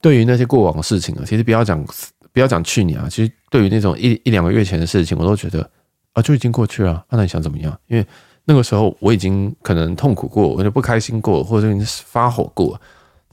[0.00, 1.84] 对于那些过往的事情啊，其实不要讲
[2.32, 5.68] 不要讲去年啊，其实对于那种一一两个月前的事情，我都觉得。
[6.14, 7.04] 啊，就已经过去了。
[7.10, 7.76] 那你想怎么样？
[7.88, 8.06] 因为
[8.44, 12.80] 那个时候我已经可能痛苦过，我就不开心过，或者已经发火过。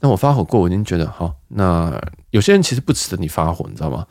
[0.00, 1.32] 那我发火过，我已经觉得好。
[1.46, 1.96] 那
[2.30, 4.04] 有些人其实不值得你发火，你知道吗？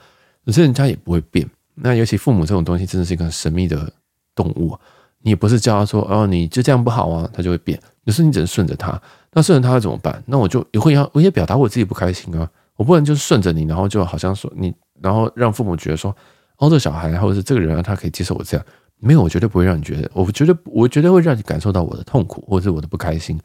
[0.45, 1.45] 有些人家也不会变。
[1.75, 3.91] 那尤其父母这种东西，真的是一个很神秘的
[4.33, 4.73] 动物。
[5.21, 7.79] 你不是叫他说哦，你就这样不好啊，他就会变。
[8.05, 8.99] 有时候你只能顺着他。
[9.33, 10.21] 那顺着他怎么办？
[10.25, 12.49] 那我就也会要，我也表达我自己不开心啊。
[12.75, 16.15] 我不能就是顺着你，然后就好像说你，然后让父母觉得说。
[16.57, 18.63] 哦，这小孩，或者是这个人，他可以接受我这样，
[18.99, 23.35] 没有，我绝对不会让你觉得，我觉得，我绝对会让你感受到我的痛苦，或者是我的不开心。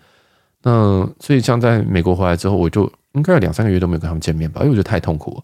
[0.63, 5.43] 那所以，像在美国回来之后，我就应该有两三个月都没有跟他们见面吧，因为我觉得太痛苦了。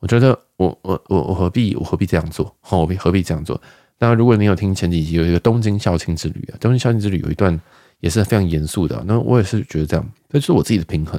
[0.00, 2.52] 我觉得我，我，我，我何必，我何必这样做？
[2.60, 3.60] 好，我何必这样做？
[4.04, 7.58] 那，如果你有听前几集，有一个东京校庆之旅啊，东京校庆之旅有一段
[8.00, 9.02] 也是非常严肃的。
[9.06, 11.18] 那我也是觉得这样，这就是我自己的平衡。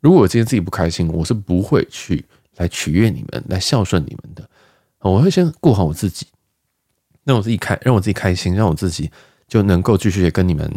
[0.00, 2.22] 如果我今天自己不开心，我是不会去
[2.58, 4.46] 来取悦你们，来孝顺你们的。
[5.00, 6.26] 我会先顾好我自己，
[7.24, 9.10] 让我自己开，让我自己开心，让我自己
[9.46, 10.70] 就能够继续跟你们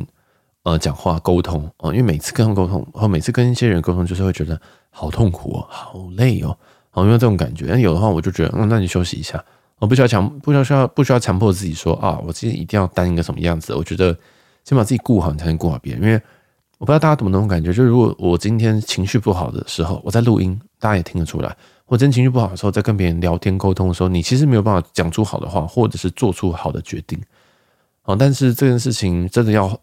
[0.63, 1.89] 呃讲话沟通啊。
[1.89, 4.59] 因为每次跟他们沟通，然后每次跟一些人沟通，就是会觉得
[4.89, 6.57] 好痛苦哦，好累哦，
[6.91, 7.65] 哦，因为这种感觉。
[7.67, 9.43] 但有的话，我就觉得，嗯，那你休息一下，
[9.81, 13.73] 我不需要强，不需要需要不需要强迫自己说啊，我今天一定要当一个什么样子。
[13.73, 14.15] 我觉得
[14.63, 16.03] 先把自己顾好，你才能顾好别人。
[16.03, 16.21] 因为
[16.77, 21.57] 我不知道大家懂不懂那种感觉，就如果我今天情绪不好的时候，我在录音，大家也听得出来。
[21.87, 27.19] 我真情绪不好的时候，在跟别人聊天沟通的时候，你其实没有办法讲出好的话，或者是做出好的决定。
[28.03, 29.75] 哦，但是这件事情真的要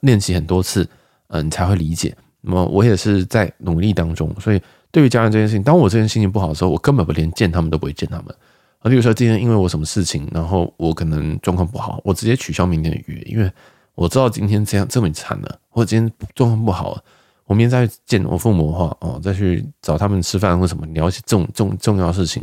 [0.00, 0.88] 练习很多次，
[1.28, 2.16] 嗯，你才会理解。
[2.40, 4.60] 那么我也是在努力当中，所以
[4.90, 8.34] 对于家人这件事情，当我这件心情不好的时候，我根本不连见他们都不会见他们。
[8.82, 13.50] 啊，比如说今天因为我什么事情，然后我可能状况不好，我直接取消明天的约，因为
[13.94, 17.02] 我知道今天这样这么惨了，或者今天状况不好。
[17.44, 22.42] 我明天再见我父母的话，哦，再去找他们吃饭或什么聊一些重重重要事情，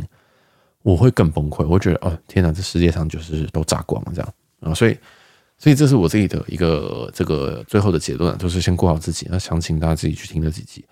[0.82, 1.66] 我会更崩溃。
[1.66, 4.72] 我觉得，哦，天哪，这世界上就是都炸光了这样啊！
[4.72, 4.96] 所以，
[5.58, 9.26] 所以这是我自己的一个这个最后的结论，就是先过好自己。
[9.30, 10.84] 那详情大家自己去听这几集。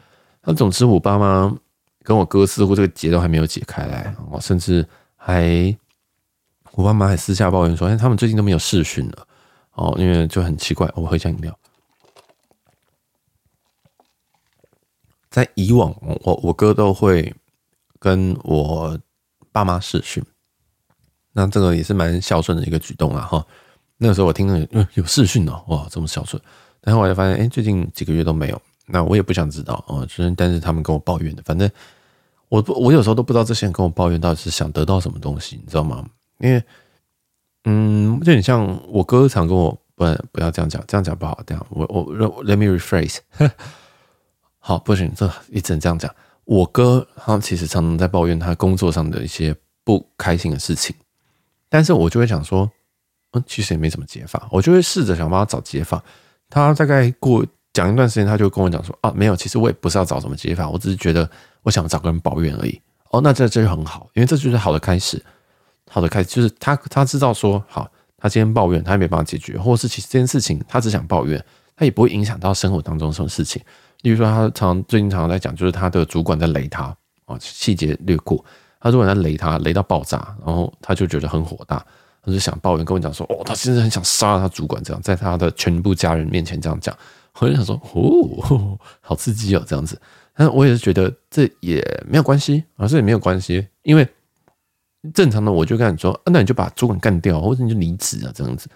[0.43, 1.55] 那总之，我爸妈
[2.03, 4.85] 跟我哥似乎这个结都还没有解开来，甚至
[5.21, 5.77] 还
[6.73, 9.27] 我爸妈还私下抱怨说，哎，他们最近都没有视讯了
[9.73, 10.91] 哦，因为就很奇怪。
[10.95, 11.59] 我喝一下饮料。
[15.29, 17.35] 在以往，我我哥都会
[17.99, 18.99] 跟我
[19.53, 20.25] 爸妈视讯，
[21.33, 23.45] 那这个也是蛮孝顺的一个举动啊哈。
[23.99, 26.41] 那个时候我听了，嗯，有视讯哦，哇，这么孝顺。
[26.81, 28.63] 然后我就发现，哎，最近几个月都没有。
[28.87, 31.71] 那我也不想知道哦，就是但是他们跟我抱怨的，反正
[32.49, 36.09] 我不我有时候都不知道这些人跟我抱怨到底是想得到什么东西，你知道吗？
[36.39, 36.63] 因为，
[37.65, 41.39] 嗯，就很像我哥常跟我，不不要这样讲，这样讲不好。
[41.47, 42.07] 这样，我我
[42.45, 43.19] let me rephrase，
[44.59, 46.15] 好，不行，这一直这样讲。
[46.45, 50.97] 我哥他其实常常在抱怨他工作上的一些不开心的事情，
[51.69, 52.71] 但是我就会想说，
[53.33, 56.03] 嗯，其实也没什么解法，我就会试着想帮他找解法。
[56.49, 57.45] 他大概过。
[57.79, 61.31] 讲一段时间，他就跟我讲说：“啊，没有，其实我也不是要找什么解法，我只是觉得
[61.63, 65.25] 我想找个人抱怨而已。”哦，那这这就很好，因为这就是好的开始，
[65.89, 71.41] 好的开始就是他他知道说，好，他今天抱怨，他也没办法解决，或者是其实这件事情他只想抱怨，
[71.77, 73.63] 他也不会影响到生活当中什么事情。
[74.03, 76.85] 例如说，他常最近常常在讲，就是他的主管在雷他
[77.27, 78.45] 啊，细节略过，
[78.81, 81.85] 他主管在雷他，雷到爆炸，然后他就觉得很火大，
[82.25, 86.95] 他就想抱怨，跟我讲说：“哦，他现在很想杀他主管，这样在他的全部家人面前这样讲。”
[87.41, 90.01] 我就想说，哦， 好刺激哦，这样子。
[90.35, 94.07] 但是我也是觉得这也没有关系啊，这也没有关系，因为
[95.13, 98.69] 正常的我就跟你说，啊，那你就把主管干掉，或者你就离职啊，这样子。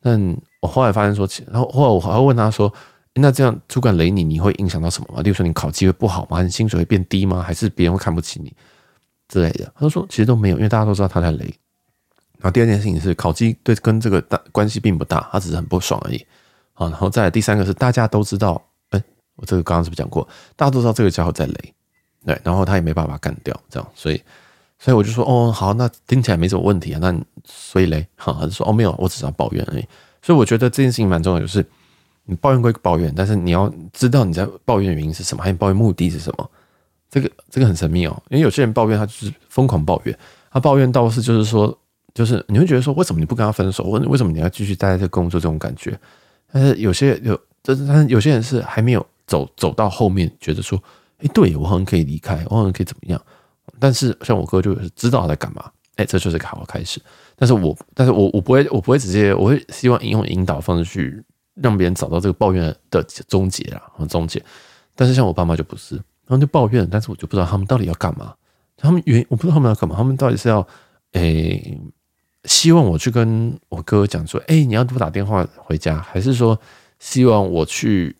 [0.00, 2.72] 但我后来发现说，然后后来我还会问他说，
[3.14, 5.22] 那这样主管雷你，你会影响到什么吗？
[5.22, 6.40] 例如说你考绩会不好吗？
[6.42, 7.42] 你薪水会变低吗？
[7.42, 8.54] 还是别人会看不起你
[9.26, 9.72] 之类的？
[9.74, 11.44] 他就说其实都没有，因为大家都知道他在雷。
[12.38, 16.24] 然后第二件事情是考绩对跟这个大关系并不大，他只是很不爽而已。
[16.78, 18.60] 啊，然后再来第三个是大家都知道，
[18.90, 19.02] 哎，
[19.34, 20.26] 我这个刚刚是不是讲过？
[20.54, 21.74] 大家都知道这个家伙在雷，
[22.24, 24.22] 对，然后他也没办法干掉，这样，所以，
[24.78, 27.12] 所以我就说，哦，好，那听起来没什么问题啊，那
[27.44, 29.84] 所以雷，哈，他就说，哦，没有，我只是要抱怨而已。
[30.22, 31.66] 所以我觉得这件事情蛮重要，就是
[32.24, 36.50] 你抱怨归抱怨，但是你要知道你在抱怨的原因是什么，还有抱怨目的是什么，
[37.10, 40.16] 这个这个很神秘哦，因为有些人抱怨他就是疯狂抱怨，
[40.52, 41.76] 他抱怨到是就是说，
[42.14, 43.84] 就是你会觉得说，为什么你不跟他分手？
[43.84, 45.98] 为为什么你要继续待在这工作这种感觉？
[46.52, 50.82] 但是有些有，但是但是有些人是还没有走走到后面，觉得说，
[51.18, 53.20] 哎，对我好像可以离开，我好像可以怎么样？
[53.78, 57.00] 但是像我哥就是知道他在干嘛，哎，这就是个好开始。
[57.36, 61.22] 但是我，但是我我不会，我不会直接，我会希望用引导方式去
[61.54, 64.42] 让别人找到这个抱怨的终结啊，终结。
[64.96, 68.34] 但是像我爸妈就不是，他们就抱怨，但是我就不知道他们到底要干嘛。
[68.76, 70.66] 他们原我不知道他们要干嘛，他们到底是要，
[71.12, 71.78] 哎。
[72.44, 76.58] 希望我去跟我哥讲说，哎，你要多打电话回家，还是说
[76.98, 78.16] 希望我去，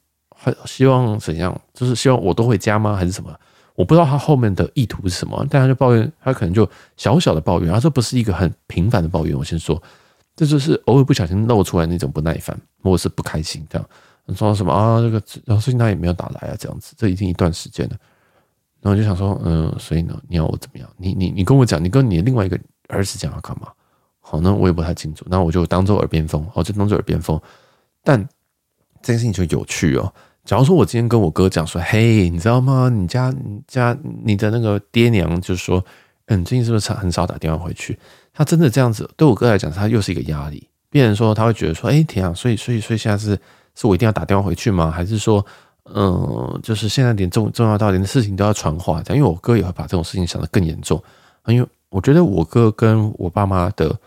[0.64, 1.58] 希望怎样？
[1.72, 2.96] 就是希望我都回家吗？
[2.96, 3.34] 还是什么？
[3.74, 5.46] 我不知道他后面的意图是什么。
[5.48, 9.36] 但他就抱怨，他可能就小小的抱怨，他说不是一个很频繁的抱怨。
[9.36, 9.80] 我先说，
[10.34, 13.88] 这就是偶尔不小心露出来那种不耐烦，或者是不开心这样。
[14.34, 15.00] 说什么啊？
[15.00, 17.96] 这个然后最近他也没有打来啊，这样子，这已经一段时间了。
[18.80, 20.88] 然后就想说，嗯，所以呢，你要我怎么样？
[20.96, 23.68] 你你你跟我讲，你跟你另外一个儿子讲要干嘛？
[24.30, 27.40] 好，那我也不太清楚，那我就当做耳边风，哦，就当做耳边风。
[28.04, 28.22] 但
[29.00, 30.12] 这件事情就有趣哦。
[30.44, 32.90] 假如说我今天跟我哥讲说，嘿，你知道吗？
[32.90, 35.82] 你家你家你的那个爹娘就是说，
[36.26, 37.98] 嗯，最近是不是很少打电话回去？
[38.34, 40.68] 他真的这样子，对我哥来讲，他又是一个压力。
[40.90, 43.30] 别人说他会觉得说，哎，天啊，所以所以所以现在是
[43.74, 44.90] 是我一定要打电话回去吗？
[44.90, 45.42] 还是说，
[45.84, 49.02] 嗯，就是现在连重重要到连事情都要传话？
[49.08, 51.02] 因为我哥也会把这种事情想得更严重。
[51.46, 53.98] 因为我觉得我哥跟我爸妈的。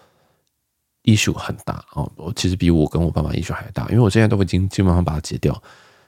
[1.03, 5.59] Issue 很大哦，我其实比我跟我爸妈 issue 还大，因为我现在都已经基本上把它解掉，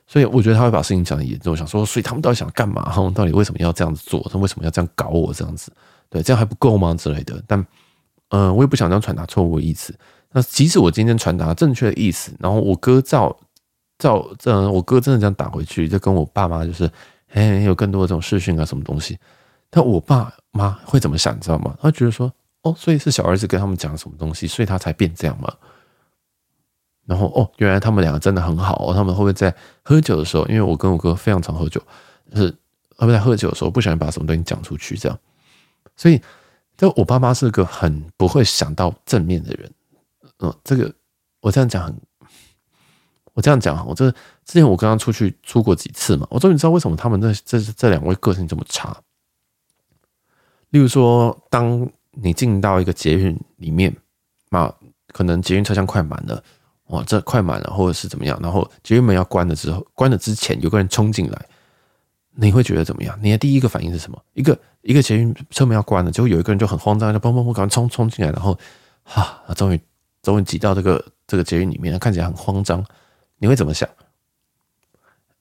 [0.06, 1.56] 所以我觉得他会把事情讲的严重。
[1.58, 2.92] 想说，所以他们到底想干嘛？
[2.94, 4.22] 他们到底为什么要这样子做？
[4.32, 5.72] 他为什么要这样搞我这样子？
[6.10, 6.94] 对，这样还不够吗？
[6.94, 7.42] 之类的。
[7.48, 7.60] 但，
[8.30, 9.98] 嗯、呃，我也不想这样传达错误的意思。
[10.32, 13.36] 那即使我今天传达正确的意思，然后我哥照
[13.98, 16.90] 照这，我哥真的这样打回去，就跟我爸妈就是，
[17.30, 19.18] 哎，有更多这种视讯啊，什么东西？
[19.70, 21.36] 但我爸妈会怎么想？
[21.36, 21.76] 你知道吗？
[21.82, 22.32] 他觉得说。
[22.64, 25.54] 哦，所以是小儿子跟他们讲什么东西，所以他才变这样嘛。
[27.06, 28.94] 然后哦，原来他们两个真的很好。
[28.94, 30.46] 他们会不会在喝酒的时候？
[30.48, 31.82] 因为我跟我哥非常常喝酒，
[32.32, 32.50] 就是
[32.96, 35.20] 会不会在喝酒的时候不小心把什么东西讲出去这样？
[35.98, 36.22] 所以，
[36.78, 39.70] 就我爸妈是个很不会想到正面的人。
[40.40, 40.92] 嗯，这个
[41.42, 41.94] 我这样讲很，
[43.34, 48.96] 我这样讲，我这之前我刚刚出去出过几次嘛，我终于知道为什么他们这这这两位个性这么差。
[50.70, 53.96] 例如说，当你进到一个捷运里面，
[54.50, 54.74] 那
[55.08, 56.44] 可能捷运车厢快满了，
[56.88, 58.40] 哇，这快满了，或者是怎么样？
[58.42, 61.46] 然后捷运门要关了之后，关了之前有个人冲进来，
[62.36, 63.18] 你会觉得怎么样？
[63.22, 64.22] 你的第一个反应是什么？
[64.34, 68.58] 一个一个捷运车门要关了，结果有一个人就很慌张，就砰砰砰，赶快冲冲进来，然后
[69.04, 69.80] 哈，终于
[70.22, 72.84] 终于挤到这个这个捷运里面，看起来很慌张，
[73.38, 73.90] 你会怎么想？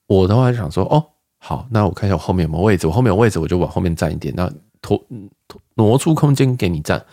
[0.07, 1.03] 我的话就想说，哦，
[1.37, 4.51] 好，那我看一下我后面有没有位置，我后面有位置，我就往后面站一点，那
[4.83, 5.01] 拖
[5.75, 7.03] 挪出空间给你站，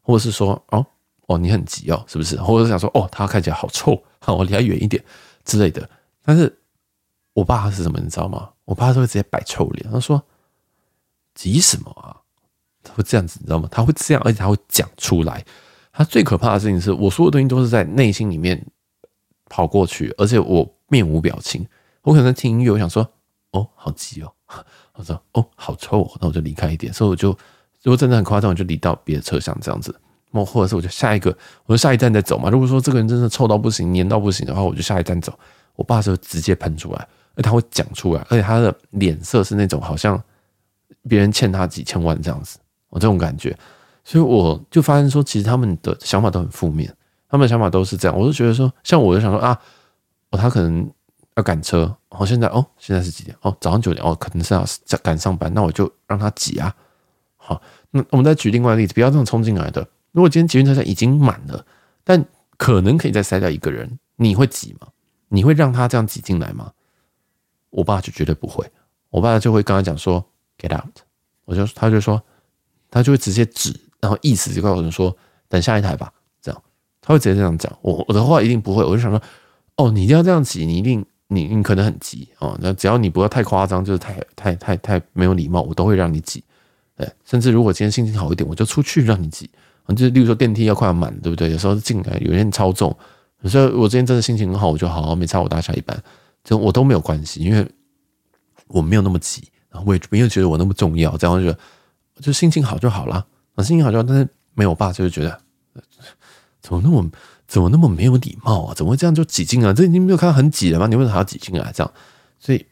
[0.00, 0.86] 或者是说，哦
[1.26, 2.40] 哦，你很急哦，是不是？
[2.40, 5.04] 或者是想说，哦，他看起来好臭， 好，我离他远一点
[5.44, 5.90] 之类的。
[6.22, 6.56] 但是
[7.34, 8.48] 我爸是什么，你知道吗？
[8.64, 10.22] 我爸是会直接摆臭脸，他说
[11.34, 12.16] 急什么啊？
[12.82, 13.68] 他会这样子，你知道吗？
[13.70, 15.44] 他会这样，而且他会讲出来。
[15.92, 18.64] 他最可怕的事情是我所有东西都是在内心里面
[19.50, 21.66] 跑过去，而且我面无表情。
[22.02, 23.10] 我可能在听音乐，我想说。
[23.52, 24.30] 哦，好急哦！
[24.96, 26.92] 我说哦，好臭哦，那我就离开一点。
[26.92, 27.30] 所以我就
[27.82, 29.94] 如果真的很夸张，我就离到别的车厢这样子。
[30.32, 31.34] 或或者是我就下一个，
[31.64, 32.50] 我就下一站再走嘛。
[32.50, 35.32] 如果说这个人真的臭到不行、黏到不行的话，我就下一站走。
[35.76, 40.22] 我爸就直接喷出来，而他会讲出来，而且他的脸色是那种好像
[41.08, 42.58] 别人欠他几千万这样子，
[42.90, 43.56] 我这种感觉。
[44.04, 46.94] 所以我就发现说，其实他们的想法都很负面，
[47.30, 48.18] 他们的想法都是这样。
[48.18, 49.58] 我就觉得说，像我就想说啊，
[50.32, 50.86] 哦，他可能。
[51.36, 53.36] 要赶车，哦，现在哦，现在是几点？
[53.42, 54.64] 哦，早上九点，哦，可能是要
[55.02, 56.74] 赶上班，那我就让他挤啊。
[57.36, 57.60] 好，
[57.90, 59.86] 那我们再举另外一个例子，不要这种冲进来的。
[60.12, 61.64] 如果今天捷运车厢已经满了，
[62.04, 62.24] 但
[62.56, 64.88] 可能可以再塞掉一个人，你会挤吗？
[65.28, 66.72] 你会让他这样挤进来吗？
[67.68, 68.64] 我爸就绝对不会，
[69.10, 70.24] 我爸就会跟他讲说
[70.58, 70.96] “get out”，
[71.44, 72.22] 我就他就说，
[72.90, 75.14] 他就会直接指，然后意思就告诉人说
[75.50, 76.10] 等下一台吧，
[76.40, 76.62] 这样
[77.02, 77.70] 他会直接这样讲。
[77.82, 79.20] 我我的话一定不会，我就想说，
[79.76, 81.04] 哦，你一定要这样挤，你一定。
[81.28, 86.42] 你你可能很急哦，那只要你不要太夸张，就是太太太太没有礼貌，我都会让你挤。
[86.96, 89.50] 对，甚至如果今天心情好一点，我就出去让你挤。
[89.88, 91.50] 就是例如说电梯要快要满，对不对？
[91.50, 92.96] 有时候进来有点超重，
[93.42, 96.00] 有时候我今天真的心情很好，我就好好没差，我搭下一班，
[96.42, 97.68] 就我都没有关系，因为
[98.68, 101.54] 我没有那么急，然后我也没有觉得我那么重要，这样就
[102.20, 105.38] 就心情好就好了，啊，心情好就好，但是没有我爸就是觉得
[106.60, 107.10] 怎么那么。
[107.48, 108.74] 怎么那么没有礼貌啊？
[108.74, 109.72] 怎么会这样就挤进来？
[109.72, 110.86] 这已经没有看到很挤了吗？
[110.86, 111.70] 你为什么还要挤进来？
[111.72, 111.92] 这样，
[112.40, 112.66] 所以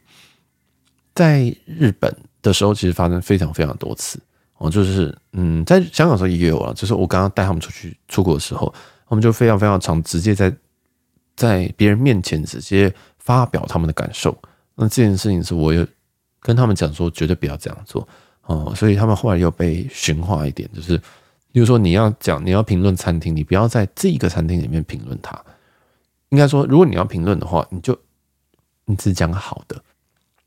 [1.13, 4.19] 在日本的时候，其实发生非常非常多次
[4.57, 4.69] 哦。
[4.69, 6.73] 就是嗯，在香港时候也有啊。
[6.73, 8.73] 就是我刚刚带他们出去出国的时候，
[9.07, 10.53] 他们就非常非常常直接在
[11.35, 14.37] 在别人面前直接发表他们的感受。
[14.75, 15.87] 那这件事情是我有
[16.41, 18.05] 跟他们讲说，绝对不要这样做
[18.41, 18.73] 哦。
[18.75, 21.01] 所以他们后来又被驯化一点，就是。
[21.55, 25.41] 比如说，你要讲，你要评论餐厅，你不要在这一个餐厅里面评论它。
[26.27, 27.97] 应该说，如果你要评论的话，你就
[28.83, 29.81] 你只讲好的，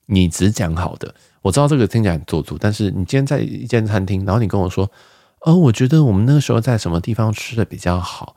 [0.05, 1.15] 你只讲好的。
[1.41, 4.91] 我知道这个听起来很做作，但是你今天在一间餐厅，然后你跟我说，
[5.41, 8.37] 哦，我觉得我们那个时候在什么地方吃的比较好。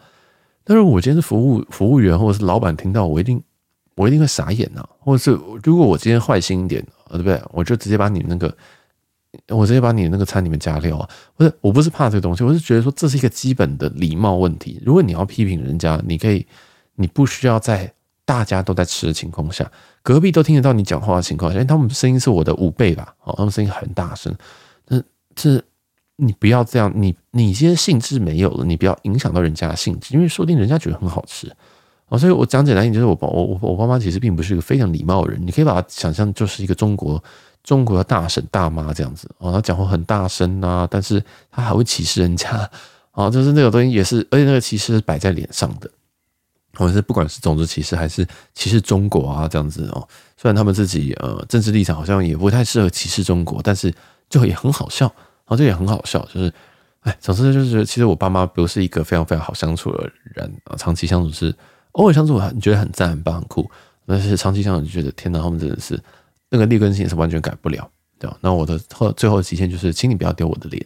[0.64, 3.44] 但是我今天是服务服务员或者是老板，听到我一定
[3.96, 4.88] 我一定会傻眼呐。
[5.00, 7.42] 或者是如果我今天坏心一点，对不对？
[7.52, 8.56] 我就直接把你那个。
[9.48, 11.10] 我直接把你那个餐里面加料啊！
[11.38, 14.82] 不是，我不是怕这个东西，我是觉得说这是一个基本的礼貌问题。
[14.86, 16.46] 如果你要批评人家，你可以，
[16.96, 17.92] 你不需要在
[18.26, 19.70] 大家都在吃的情况下，
[20.04, 23.16] 隔壁都听得到你讲话的情况下，因为他们声音是我的五倍吧？
[23.24, 24.36] 哦，他们声音很大声。
[24.88, 25.02] 那
[25.34, 25.62] 这
[26.18, 31.50] 你不要这样，你你现在兴致没有了，你不要影响到人家的兴致，因为说不定人家觉得很好吃
[32.10, 32.20] 哦。
[32.20, 37.24] 所以我讲简单一点，就是我我我我爸妈其实并不是一个非常礼貌的人，你可以把它想象就是一个中国。
[37.64, 42.70] 中国的大婶大妈这样子哦，他讲话很大声啊，但是他还会歧视人家
[43.12, 45.90] 啊， 就是那个东西也是，而且那个歧视是摆在脸上的，
[46.74, 50.08] 或者是不管是种族歧视还是歧视中国啊这样子哦，
[50.38, 53.94] 虽然他们自己呃政治立场好像也不太适合歧视中国，但是
[54.28, 56.52] 就也很好笑，然后这也很好笑，就是
[57.02, 61.54] 哎，总之就是觉得其实我爸妈不是一个非常非常好相处的人啊，长期相处是
[61.92, 63.70] 偶尔相处你觉得很赞很棒很酷，
[64.08, 66.02] 但是长期相处就觉得天哪，他们真的是。
[66.52, 67.90] 那个劣根性是完全改不了，
[68.20, 68.38] 对吧？
[68.42, 70.86] 那我的后最后极限就是，请你不要丢我的脸。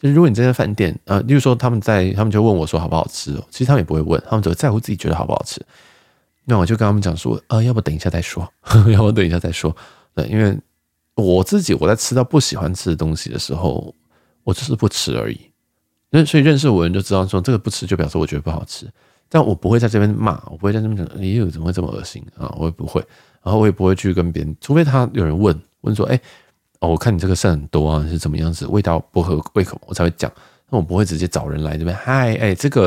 [0.00, 5.60] 就是如果你这饭店，呃，例如说他们在，他们就问我说好不好吃哦，其实他们也不会问，他们只会在乎自己觉得好不好吃。
[6.44, 8.50] 那我就跟他们讲说，呃，要不等一下再说，
[8.90, 9.74] 要不等一下再说。
[10.14, 10.58] 对，因为
[11.14, 13.94] 我自己我在吃到不喜欢吃的东西的时候，
[14.44, 15.38] 我就是不吃而已。
[16.10, 18.90] 那所以认识我的人就知道说，这个不吃就表示我觉得不好吃，
[19.28, 22.54] 但我不会在这边骂，我不会在这边讲，哎呦，怎么会这么恶心啊？
[22.58, 23.04] 我也不会。
[23.46, 26.20] 然后我也不会去跟别人，除非他有人问问说：“哎，
[26.80, 28.66] 哦，我看你这个剩很多啊，是怎么样子？
[28.66, 30.28] 味道不合胃口，我才会讲。
[30.68, 32.86] 那我不会直接找人来这边，嗨，哎，这个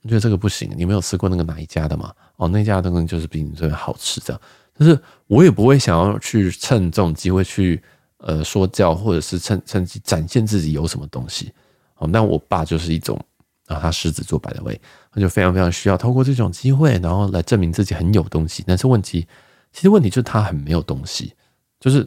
[0.00, 2.10] 我觉得这个不行，你没有吃过那个哪一家的吗？
[2.36, 4.40] 哦，那家的东西就是比你这边好吃，这样。
[4.72, 7.78] 但是我也不会想要去趁这种机会去
[8.20, 11.52] 呃说教，或者是趁趁机展现自己有什么东西。
[11.96, 13.22] 哦，那我爸就是一种
[13.66, 14.80] 啊，他狮子座摆的位
[15.12, 18.64] 他就非常非常需要透过这种机会，然后来证明自己很有东西。
[18.66, 19.26] 但是问题。
[19.72, 21.34] 其实问题就是他很没有东西，
[21.78, 22.06] 就是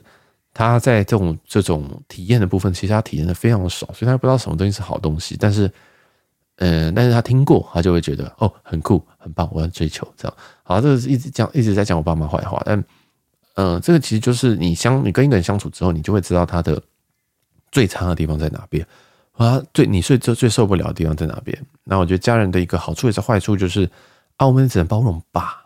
[0.53, 5.35] 他在这种这种体验的部分，其实他体验的非常少，所以他不知道什么东西是好东西。
[5.39, 5.67] 但是，
[6.57, 10.37] 嗯、呃，但是他听过，他就会觉得哦，很酷，很棒，我要追求这样。
[10.63, 12.83] 好，这个是一直讲一直在讲我爸妈坏话，但
[13.55, 16.81] 呃，这个其实就是你相你跟一个人相处之后，你就会知道他的
[17.71, 18.85] 最差的地方在哪边，
[19.33, 21.59] 啊，最你最最最受不了的地方在哪边。
[21.83, 23.89] 那我觉得家人的一个好处也是坏处，就是
[24.37, 25.63] 啊，我们只能包容吧，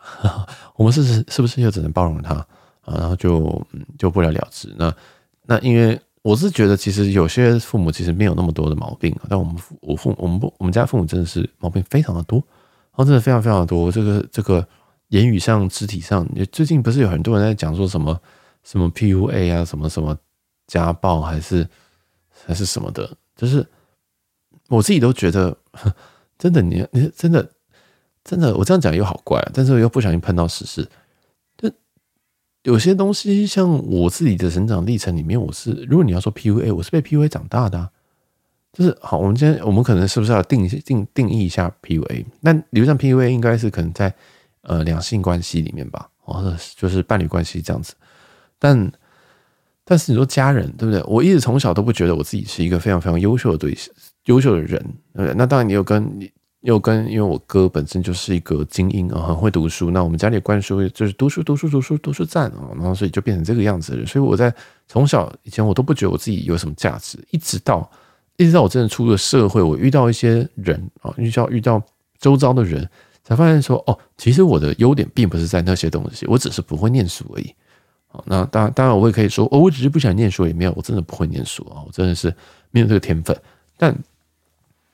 [0.77, 2.35] 我们是是是不是又只能包容他
[2.81, 2.95] 啊？
[2.97, 3.61] 然后就
[3.99, 4.73] 就不了了之。
[4.77, 4.95] 那
[5.43, 14.65] 那因为我是觉得，其实有些父母其实没有那么多的毛病，但我们我父我们不我们家父母真的是毛病非常的多，然后真的非常非常多，这个这个。
[15.11, 18.19] 言语上、肢体上，最近不是有很多人在讲说什么
[18.65, 20.13] 什么 PUA 啊，什么什么
[20.67, 21.65] 家暴，还是
[22.45, 23.65] 还是什么的，就是
[24.67, 25.57] 我自己都觉得，
[26.37, 27.49] 真的，你你真的
[28.27, 30.87] 真的，我这样讲又好怪，但是我又不小心碰到时事，
[31.57, 31.71] 就
[32.63, 37.89] 有些东西，像我自己的成长历程里面，我是如果你要说 PUA，我是被 PUA 长大的，
[38.73, 42.25] 就是好，我们今天我们可能是不是要定定定义一下 PUA？
[42.41, 44.13] 那理论上 PUA 应该是可能在。
[44.63, 47.93] 呃，两性关系里面吧，或哦，就是伴侣关系这样子。
[48.59, 48.91] 但，
[49.85, 51.01] 但是你说家人，对不对？
[51.03, 53.77] 我一直从小都不觉得我自己是一个非常非常优秀的对，
[54.25, 54.77] 优秀的人，
[55.13, 55.33] 对不对？
[55.37, 56.29] 那当然，你有跟你
[56.61, 59.91] 又跟，因为我哥本身就是一个精英啊，很会读书。
[59.91, 64.07] 那我们家里灌输就是读书，读书，读书，读书赞啊，然后所以就变成这个样子的人。
[64.07, 64.53] 所以我在
[64.87, 67.89] 从小以前我都不觉得我自己有什么价值，一直到
[68.37, 71.81] 一直到我真的出了社会，我遇到一些人啊，遇到遇到
[72.19, 72.89] 周遭的人。
[73.23, 77.53] 才发现说哦，其实我的优点并不是在那些东西，我只是不会念书而已。
[78.07, 82.33] 好，那当然，当然我也可以说哦，我只是不想念书，也没有，我真的不会念书啊，我真的是
[82.71, 83.37] 没有这个天分。
[83.75, 83.93] 但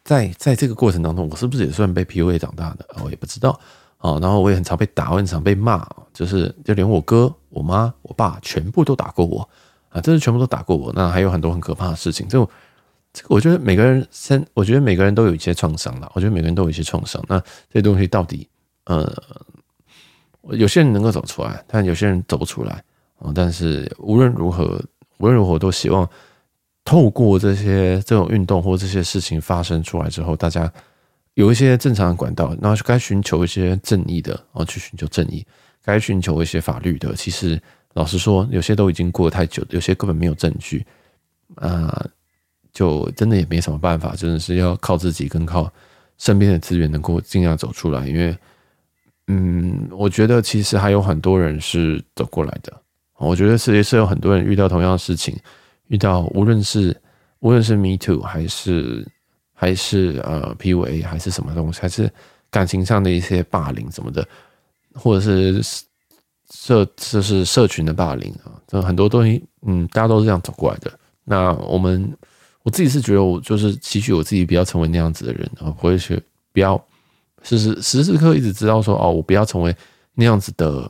[0.03, 2.85] 在在这个过程当中，我是不是也算被 PUA 长大的？
[3.03, 3.59] 我也不知道
[3.97, 4.19] 啊。
[4.19, 9.47] 然后我也很常被打，我很常被骂，就是就连我哥、我妈、我爸全部都打过我
[9.89, 10.91] 啊，真的全部都打过我。
[10.95, 12.49] 那还有很多很可怕的事情，就。
[13.15, 16.11] 这个我觉得每个人身，我觉得每个人都有一些创伤了。
[16.15, 17.23] 我觉得每个人都有一些创伤。
[17.27, 17.39] 那
[17.69, 18.49] 这些东西到底，
[18.85, 19.07] 呃，
[20.49, 22.83] 有些人能够走出来，但有些人走不出来
[23.19, 23.31] 啊。
[23.35, 24.83] 但是无论如何，
[25.19, 26.09] 无论如何，都希望
[26.85, 30.71] 透过这些这种运动或这些事情发生出来之后，大家
[31.33, 35.43] 有一些正常的管道，然后该寻求一些正义的，然后去寻求正义；
[35.83, 37.61] 该寻求一些法律的，其实
[37.93, 40.85] 老实说，有些都已经过太久，有些根本没有证据
[41.55, 42.05] 啊。
[42.73, 45.71] 就真的也没什么办法，真的是要靠自己跟靠
[46.17, 48.07] 身边的资源，能够尽量走出来。
[48.07, 48.35] 因为，
[49.27, 52.73] 嗯，我觉得其实还有很多人是走过来的。
[53.19, 55.37] 我觉得世界是有很多人遇到同样的事情，
[55.93, 56.99] 遇到无论是
[57.39, 59.07] 无论是 Me Too 还是
[59.53, 62.11] 还是呃 PUA 还是什么东西，还是
[62.49, 64.27] 感情上的一些霸凌什么的，
[64.95, 65.61] 或者是
[66.49, 70.91] 社就是社群的霸凌啊，这很多东西，嗯，大家都是这样走过来的。
[71.23, 72.11] 那我们。
[72.65, 76.17] 我自己是觉得，我就是期许我自己不要成为那样子的人啊，不会去
[76.53, 76.81] 不要
[77.41, 79.75] 时时时时刻一直知道说哦，我不要成为
[80.13, 80.89] 那样子的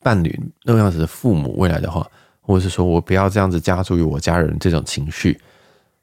[0.00, 0.34] 伴侣，
[0.64, 1.54] 那样子的父母。
[1.58, 2.10] 未来的话，
[2.46, 5.38] 或者是说我不要这样子加诸于我家人这种情绪，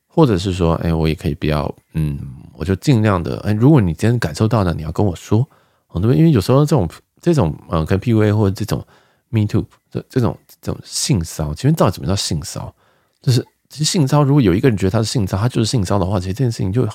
[0.07, 2.19] 或者是说，哎，我也可以不要，嗯，
[2.57, 5.47] 我就尽量的，哎，如果你今天感受到的，你要跟我说，
[5.87, 6.15] 哦，对？
[6.15, 6.89] 因为有时候这种
[7.21, 8.85] 这种，嗯，跟 PUA 或者这种
[9.29, 12.75] Me Too 这这种这种性骚，其实到底怎么叫性骚？
[13.21, 13.45] 就是。
[13.69, 16.87] 其实性骚，如果有一个人觉得他是性骚，他就是性骚的话，其实这件事情就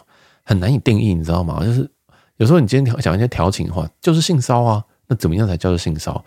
[0.44, 1.61] 很难以定义，你知道吗？
[1.64, 1.90] 就是
[2.36, 6.24] 有时候你今天讲一些调情的话，就是性骚啊，那怎么样才叫做性骚？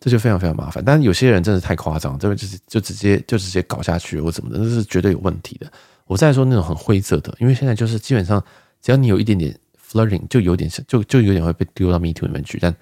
[0.00, 0.82] 这就非常非常麻烦。
[0.84, 5.70] 但有些人真的太夸张，这边就是就直接就直接搞下去或怎么的，那是绝对有问题的。
[6.06, 8.42] 我再说那种很灰色的，因为现在就是基本上
[8.82, 9.56] 只要你有一点点
[9.88, 12.58] flirting，就有点就就有点会被丢到 Me Too 里面去。
[12.60, 12.74] 但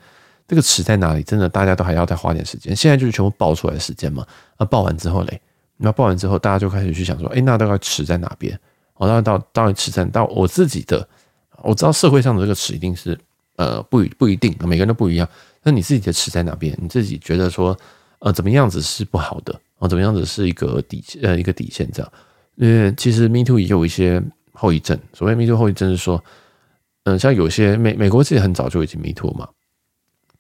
[0.47, 1.23] 这个尺在哪里？
[1.23, 2.75] 真的大家都还要再花点时间。
[2.75, 4.27] 现在就是全部爆出来的时间嘛，
[4.59, 5.41] 那爆完之后嘞？
[5.77, 8.59] 那报完之后，大家就开始去想说，哎，那大概尺在哪边？
[8.95, 11.07] 哦，那到到底尺在到我自己的，
[11.63, 13.17] 我知道社会上的这个尺一定是，
[13.57, 15.29] 呃，不不一定，每个人都不一样。
[15.63, 16.77] 那你自己的尺在哪边？
[16.81, 17.77] 你自己觉得说，
[18.21, 19.61] 呃，怎么样子是不好的？
[19.79, 22.13] 啊，怎么样子是一个底呃一个底线这样？
[22.57, 24.99] 因为其实 Me Too 也有一些后遗症。
[25.13, 26.23] 所谓 Me Too 后遗症是说，
[27.05, 29.49] 嗯、像有些美美国自己很早就已经 Me Too 嘛。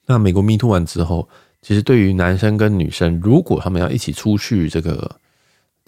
[0.06, 1.28] 那美国 Me Too 完之后，
[1.62, 5.16] 其实对于男生跟女生，如果他们要一起出去这个。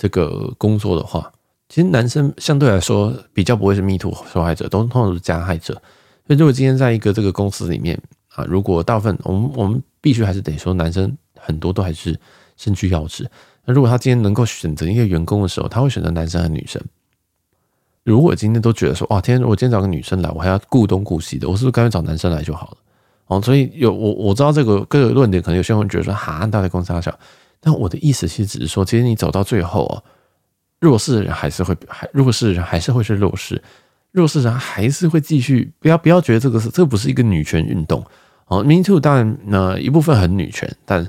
[0.03, 1.31] 这个工作的话，
[1.69, 5.75] 其实男生相对来说比较不会是 Me Too 受害者，都通常是加害者。
[6.27, 8.01] 所以如果今天在一个这个公司里面
[8.35, 12.19] 啊，如果大部分我们我们必须还是得说，男生很多都还是
[12.57, 13.29] 身居要职。
[13.65, 16.81] 那如果他今天能够选择一个员工的时候，他会选择男生和女生。
[18.03, 22.77] 如果今天都觉得说，哇，天，我今天找个女生来，我还要顾东顾西的，我是不是干脆找男生来就好了？
[23.27, 27.17] 哦，所以有我我知道这个各个论点，可能有些人会觉得说，哈，大家公司大小。
[27.61, 30.03] 但我的意思其实只是说，其实你走到最后啊，
[30.81, 33.63] 弱势的人还是会还弱势的人还是会是弱势，
[34.13, 35.73] 弱势人还是会继续。
[35.79, 38.05] 不要不要觉得这个是这不是一个女权运动
[38.47, 38.63] 哦。
[38.63, 41.09] Me Too 当然呢一部分很女权，但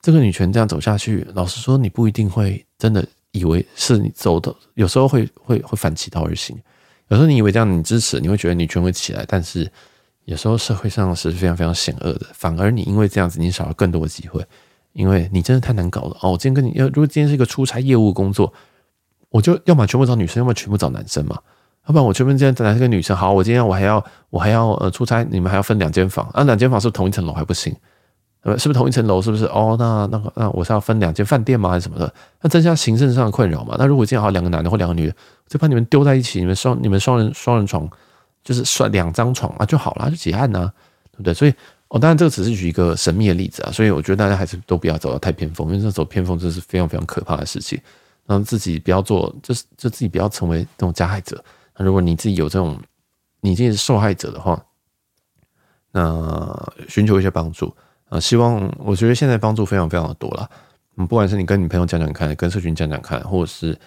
[0.00, 6.56] 这个女权这样走下去，老实说，你不一定会真的以为是你走的，有时候会会会反其道而行。
[7.08, 9.70] 有时候你以为这样你支持，你会觉得女权会起来，但是
[10.24, 14.44] 有时候社会上是非常非常险恶的，反而你因为这样子，你少了更多的机会，
[14.92, 16.32] 因为你真的太难搞了哦。
[16.32, 18.52] 我今天跟你要，如果今天是一个出差业务工作，
[19.30, 21.38] 我就要么全部找女生，要么全部找男生嘛。
[21.88, 27.74] 要不然我这边今天找男生跟女生，好，我今天我还要我还要呃出差，你们还要分两间房啊，两间房是不是同一层楼还不行？
[28.42, 29.22] 呃，是不是同一层楼？
[29.22, 29.46] 是不是？
[29.46, 31.70] 哦，那那个，那我是要分两间饭店吗？
[31.70, 32.12] 还是什么的？
[32.42, 33.74] 那增加行政上的困扰嘛？
[33.78, 35.14] 那如果今天好两个男的或两个女的，
[35.48, 37.88] 就把你们丢在一起，你们双你们双人双人床，
[38.44, 40.70] 就是双两张床啊就好了，就结案呐，
[41.10, 41.32] 对不对？
[41.32, 41.54] 所以，
[41.88, 43.72] 哦，当然这个只是举一个神秘的例子啊。
[43.72, 47.80] 所以我觉得大家还是都不要走到太偏锋，因为这走偏锋这是非常非常可怕的事情。
[48.26, 51.42] 让自己不要做，就是就自己不要成为这种加害者。
[51.84, 52.78] 如果你自己有这种，
[53.40, 54.62] 你自己是受害者的话，
[55.92, 57.74] 那寻求一些帮助。
[58.08, 60.50] 啊，希望我觉得现在帮助非常非常的多了。
[60.96, 63.78] 嗯，不管是你跟你朋友讲讲看，跟社群讲讲看，或者是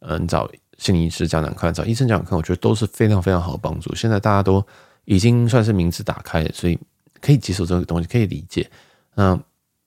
[0.00, 3.94] 嗯找心理医师讲讲看，找医生讲讲看，我觉得都是非常非常好的帮助。
[3.94, 4.64] 现在大家都
[5.06, 6.78] 已经算是名字打开了，所以
[7.20, 8.70] 可以接受这个东西，可以理解。
[9.16, 9.42] 嗯，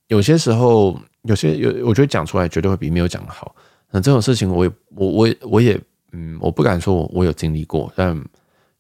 [0.08, 3.56] 有些时候有些有，我觉得讲出来绝对会比没有讲的好。
[3.92, 5.80] 那这种事情我也我我我也
[6.14, 8.20] 嗯，我不敢说我有经历过，但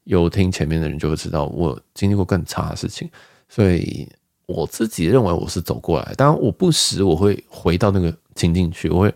[0.06, 3.10] 有听前面的人就会知道我经历过更差的事情，
[3.50, 4.08] 所以。
[4.46, 9.16] 我自己认为我是走过来，当然我不时我会回到那个情境去，我会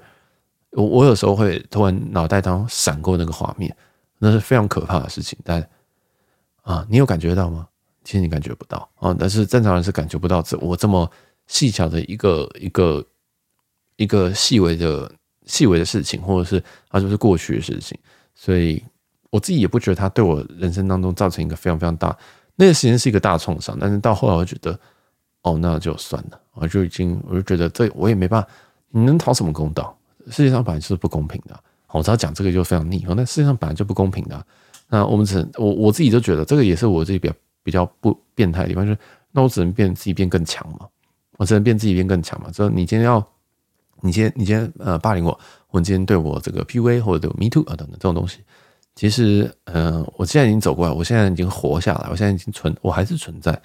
[0.72, 3.76] 我我有时候会突然脑袋当中闪过那个画面，
[4.20, 5.38] 那是非常可怕的事情。
[5.43, 5.61] 但
[6.61, 7.68] 啊，你有感觉到吗？
[8.05, 11.11] 其实你感觉不到啊，但是正常人是感觉不到这我这么
[11.45, 13.05] 细小的一个一个
[13.97, 15.11] 一个细微的
[15.48, 17.98] 细微的事情，或者是啊就是过去的事情，
[18.36, 18.84] 所以
[19.32, 22.16] 我自己也不觉得它对我人生当中造成一个非常非常大
[22.56, 24.80] 那个时间是一个大创伤，但是到后来我觉得。
[25.43, 28.50] 哦，那就算了，我就已经，我就觉得这我也没办法，
[28.89, 29.98] 你能讨什么公道？
[30.30, 31.58] 世界上本来就是不公平的。
[31.89, 34.45] 我知道讲这个就非常腻，那世界上本来就不公平的。
[34.89, 38.98] 那我们只能，我我自己都觉得这个也是我自己比较比较不变态的地方，就是
[39.32, 40.86] 那我只能变自己变更强嘛，
[41.38, 42.52] 我只能变自己变更强嘛。
[42.52, 43.26] 说你今天要，
[44.02, 45.39] 你今天你今天呃霸凌我，
[45.70, 48.39] 我今天对我这个 PUA 或者对我 Me Too 啊等等这种东西，
[48.95, 53.60] 其实嗯、呃，我现在已经走过来，我现在已经活下来，我现在已经存，我还是存在。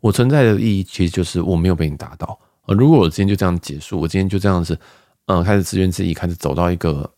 [0.00, 2.74] 我存在的意义其实就是我没有被你打倒啊！
[2.74, 4.78] 如果我今天就这样结束，我今天就这样子，
[5.24, 7.10] 嗯，开始自怨自艾，开始走到一个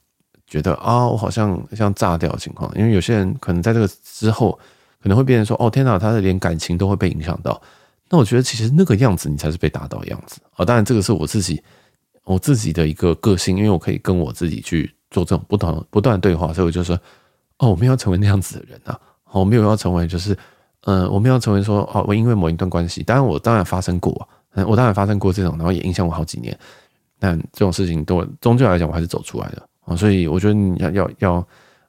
[0.46, 2.72] 觉得啊，我好像像炸掉的情况。
[2.76, 4.58] 因为有些人可能在这个之后，
[5.02, 7.60] 可能会变成说，哦，天哪，他的连感情都会被影响到。
[8.08, 10.64] 那我觉得其实那个样子，你才是被打倒的样子啊！
[10.64, 11.62] 当然，这个是我自己
[12.28, 16.98] 我自己的一个个性，因为我可以跟我自己去做这种不断不断对话，所以我就说，
[17.58, 18.98] 哦，我没有要成为那样子的人啊，
[19.32, 20.36] 我没有要成为就是。
[20.82, 26.56] 嗯，我没有成为说哦，我因为某一段关系，当然我当然发生过，嗯，我当然发生过这种，然后也影响我好几年，
[27.18, 31.48] 但这种事情对我终究来讲，我还是走出来的啊，所以我觉得你要要要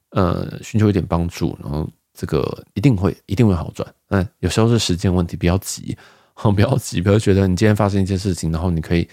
[0.09, 2.41] 呃寻求一点帮助，然后这个
[2.73, 5.95] 一定会一定会好转，嗯，有时候是时间问题，不要急，
[6.33, 9.07] 好，不要急，不要觉得你今天发生一件事情，然后你可以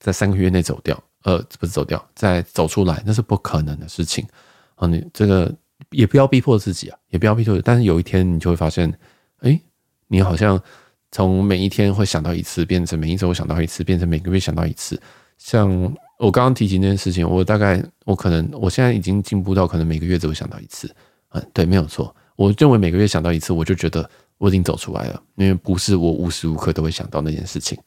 [0.00, 4.26] 在三个月内走掉，呃，不是走掉，再走出来，那是不可能的事情
[4.74, 5.54] 啊，你这个
[5.90, 8.92] 也不要逼迫自己啊，也不要逼迫，但是有一天你就会发现。
[9.40, 9.56] 哎，
[10.08, 10.60] 你好像
[11.12, 15.00] 从每一天会想到一次，变成每一周想到一次，变成每个月想到一次。
[15.36, 15.70] 像
[16.18, 20.92] 我刚刚提及那件事情，我大概我可能我现在已经进步到可能每个月只会想到一次。
[21.28, 22.12] 嗯，对，没有错。
[22.34, 27.78] 我认为每个月想到一次，我就觉得我已经走出来了，因为不是我无时无刻都会想到那件事情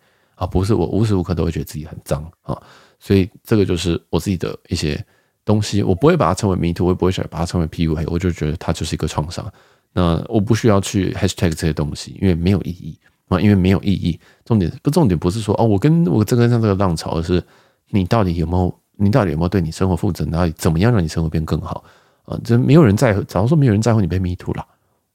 [0.41, 2.59] 啊，不是我无时无刻都会觉得自己很脏啊。
[2.99, 5.03] 所以这个就是我自己的一些
[5.45, 9.45] 东西，我不会把它称为迷途我也不会想把它称为 PUA，我就觉得它就是一个创伤。
[9.93, 14.19] 那我不需要去 hashtag 这些东西，因为没有意义啊，因为没有意义。
[14.43, 17.43] 重点不，重点不是说哦，我跟我这个上这个浪潮，而是
[17.89, 20.25] 你到底有没有，你到底有没有对你生活负责？
[20.25, 21.83] 到底怎么样让你生活变更好
[22.25, 22.39] 啊？
[22.43, 23.21] 这没有人在乎。
[23.23, 24.65] 假如说没有人在乎你被迷途了，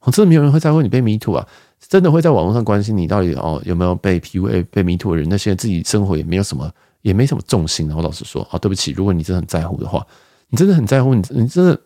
[0.01, 1.47] 我，真的没有人会在乎你被迷途啊？
[1.81, 5.29] 真的会在网络上关心你到底哦有没有被 PUA 被迷途的人？
[5.29, 6.70] 那些自己生活也没有什么，
[7.03, 7.87] 也没什么重心。
[7.89, 10.07] 然后老实说啊，对不起，如果你真的很在乎的话，
[10.49, 11.81] 你真的很在乎，你你真的。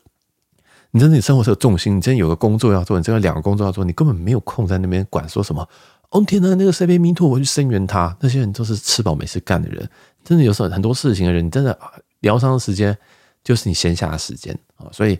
[0.92, 5.64] 你真的你生活是有重心，你真的有个工作要做，你真的两个工作要做，你根本没有空在那边管说什么。
[6.08, 8.16] 哦天哪，那个谁被迷途我去声援他。
[8.18, 9.88] 那些人都是吃饱没事干的人，
[10.24, 11.78] 真的有时候很多事情的人，真的
[12.22, 12.98] 疗伤的时间
[13.44, 14.88] 就是你闲暇的时间啊。
[14.90, 15.16] 所以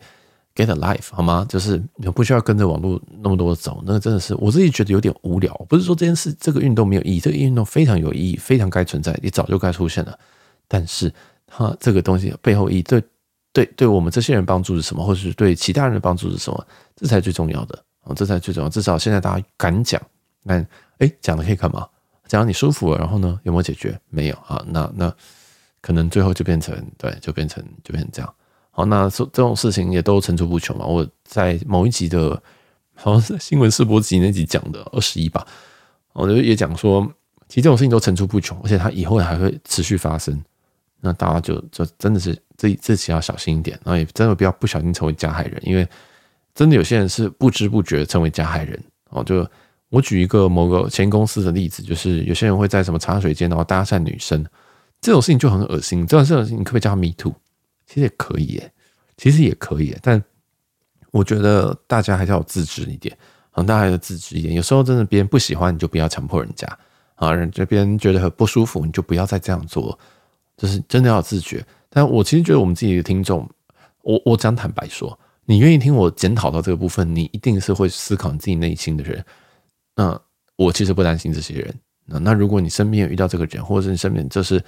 [0.61, 1.47] get a life 好吗？
[1.49, 5.55] 就是你不需要跟着网络那么多走，那个真的是我自己觉得有点无聊。
[5.69, 10.19] 不是说这件事这个运动没有意义，这个运动非常有意义，非常该存在，也早就该出现了。
[10.69, 11.13] 但是
[11.47, 13.03] 它这个东西背后意义对。
[13.53, 16.67] 对，对我们这些人帮助是什么，或者是对其他人的帮助是什么？
[16.95, 18.15] 这才最重要的啊！
[18.15, 18.69] 这才最重要。
[18.71, 20.01] 至少现在大家敢讲，
[20.45, 20.65] 那
[20.99, 21.85] 哎，讲了可以干嘛？
[22.29, 24.01] 只要你舒服了，然后呢，有没有解决？
[24.09, 25.13] 没有啊，那那
[25.81, 28.35] 可能最后就变成对，就变成就变成这样。
[28.85, 30.85] 那这这种事情也都层出不穷嘛。
[30.85, 32.41] 我在某一集的，
[32.95, 35.47] 好像是新闻试播集那集讲的二十一吧，
[36.13, 37.03] 我就也讲说，
[37.49, 40.41] 其实这种事情都层出不穷，而且它以后还会持续发生。
[41.01, 45.89] 那大家就就真的是自己自己要小心一点，然后也真的不要不小心成为加害人，因为
[46.55, 48.79] 真的有些人是不知不觉成为加害人
[49.09, 49.25] 哦。
[49.25, 49.49] 就
[49.89, 54.45] 我举一个某个前公司的例子，就是有些人会在什么茶水间然后搭讪女生，
[55.01, 56.07] 这种事情就很恶心。
[56.07, 57.35] 这种事情你可不可以叫他 me too？
[57.91, 58.63] 其实也可以，
[59.17, 60.23] 其实也可以，但
[61.11, 63.17] 我觉得大家还是要自知一点
[63.51, 64.55] 啊，大家还是自知一点。
[64.55, 66.69] 有时候真的别人不喜欢你就不要强迫人家
[67.17, 69.99] 啊，人这边觉得很不舒服你就不要再这样做。
[70.57, 73.49] 就是真的要自觉，但我其实觉得我们自己的听众，
[74.03, 79.25] 我我讲坦白说，你愿意听我检讨到这个部分，你一定是会思考你自己内心的人。
[79.97, 80.21] 那
[80.57, 81.75] 我其实不担心这些人。
[82.05, 84.63] 那那如果你身边有遇到这个人，或者是你身边就是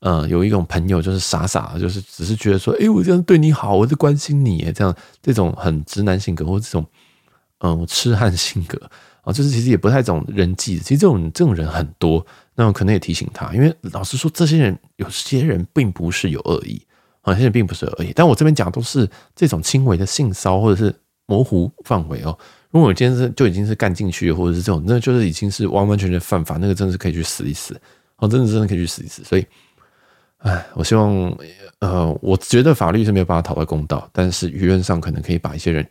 [0.00, 6.86] 呃有一种朋友，就是傻傻的，就是只是觉得说，哎，我这样对你好，我在关心你，这样这种很直男性格，或这种
[7.60, 8.80] 嗯痴汉性格
[9.22, 10.78] 啊，就是其实也不太懂人际。
[10.78, 12.24] 其实这种这种人很多。
[12.58, 16.80] 那我可能也提醒他，因为老实说，这些人有些人并不是有恶意
[17.20, 18.12] 啊，有些人并不是有恶意。
[18.14, 20.94] 但我这边讲都是这种轻微的性骚或者是
[21.26, 22.38] 模糊范围哦。
[22.70, 27.78] 如果我今天是就已经是干进去，或者是这种，那就是已经是完完全全犯法，那个真的是可以去死一死
[28.16, 29.22] 哦，真的真的可以去死一死。
[29.22, 29.46] 所以，
[30.46, 31.36] 哎，我希望
[31.80, 35.84] 呃，我觉得法律是没有办法讨到公道，但是舆论上可能可以把一些人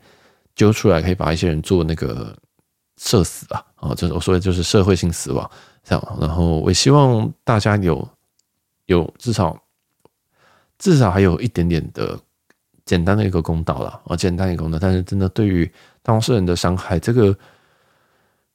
[0.55, 2.33] 揪出来，可以把一些人做那个
[2.97, 5.49] 社死吧啊，就是我说的就是社会性死亡。
[5.83, 8.07] 这样，然后我希望大家有
[8.85, 9.61] 有至少
[10.79, 12.17] 至少还有一点点的
[12.85, 14.79] 简单的一个公道了啊，简单一个公道。
[14.79, 15.69] 但是真的对于
[16.01, 17.37] 当事人的伤害，这个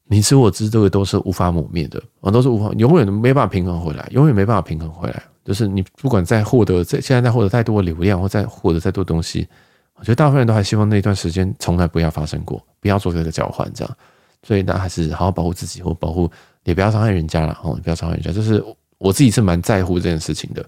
[0.05, 5.23] 你知我知，这个都是无法抹灭的啊，都是无法永远都没办法平衡回来，永远没办法平衡回来。
[5.45, 9.49] 就是你不管再获得在现在再获得再多的流量，或再获得再多东西，
[9.95, 13.97] 我觉得大部分人都还希望那段时间从来不要发生过，不要做这个交换，这样。
[14.43, 16.31] 所以大家还是好好保护自己，或保护。
[16.65, 18.31] 也不要伤害人家了哦，不要伤害人家。
[18.31, 18.63] 就是
[18.99, 20.63] 我自己是蛮在乎这件事情的，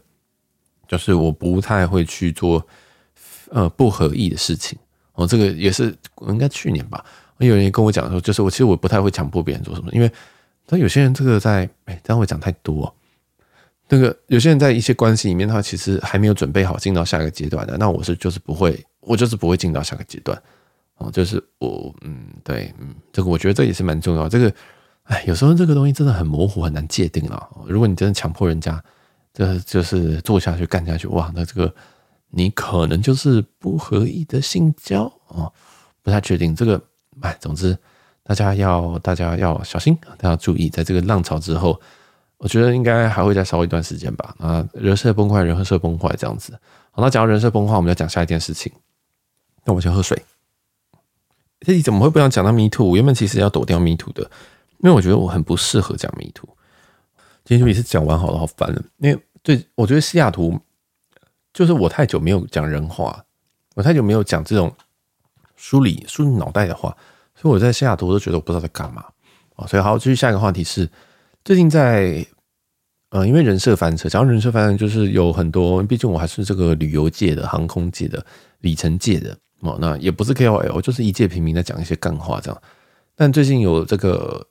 [0.89, 2.67] 就是我不太会去做
[3.51, 4.79] 呃不合意的事情
[5.13, 5.27] 哦。
[5.27, 5.95] 这个也是
[6.29, 7.05] 应该去年吧，
[7.37, 10.11] 有人跟我讲说，就是我其实我不太会强迫别人做什么，因为
[10.67, 12.93] 但有些人这个在哎，这样会讲太多。
[13.93, 20.43] 那个有些人在一些关系里面，他其实还没有准备好进到下一个阶段的，那我是就是不会，我就是不会进到下个阶段
[20.97, 21.11] 哦。
[21.11, 24.51] 就是我嗯，对嗯，这个我觉得这也是蛮重要，这个。
[25.05, 27.51] 哎，有时候这个东西真的很模糊，很难界定了。
[27.67, 28.83] 如果你真的强迫人家，
[29.35, 31.75] 这就是做下去、干下去，哇，那这个
[32.31, 35.53] 你可能就是不合意的性交哦，
[36.03, 36.81] 不太确定这个。
[37.21, 37.77] 哎，总之
[38.23, 41.79] 大家要大家要小心，大家要注意，在这个浪潮之后，
[42.43, 44.35] 我觉得应该还会再烧一段时间吧。
[44.39, 46.59] 啊，人设崩坏，人设崩坏这样子。
[46.91, 48.73] 好，那讲到人设崩坏，我们要讲下一件事情。
[49.65, 50.21] 那我先喝水。
[51.61, 52.91] 这里怎么会不想讲到 Me Too？
[52.91, 54.29] 我原本其实要躲掉 Me Too 的。
[54.79, 56.49] 因为我觉得我很不适合讲 MeToo，
[57.45, 58.83] 今天就也是讲完好了，好烦了。
[58.99, 60.59] 因为对，我觉得西雅图
[61.55, 63.25] 就是我太久没有讲人话，
[63.77, 64.75] 我太久没有讲这种
[65.55, 66.97] 梳理梳理脑袋的话，
[67.37, 69.05] 所以我在西雅图都觉得我不知道在干嘛
[69.55, 69.65] 啊。
[69.69, 70.91] 所以好，继续下一个话题是
[71.45, 72.27] 最近在
[73.13, 78.25] 呃，因为人设翻车，讲到人设翻车，就是有很多，毕竟我还是这个旅游界的、航空界的、
[78.61, 82.63] 里程界的哦，那也不是 KOL，就是一介平民在讲一些干话这样。
[83.15, 84.47] 但最近有这个。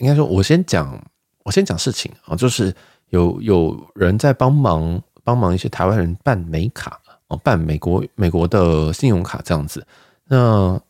[0.00, 0.96] 应该说，我先讲，
[1.42, 2.72] 我先讲事情啊，就是
[3.08, 9.84] 有有人在帮忙帮忙一些台湾人办美卡哦，办美国美国的信用卡这样子。
[10.28, 10.80] 那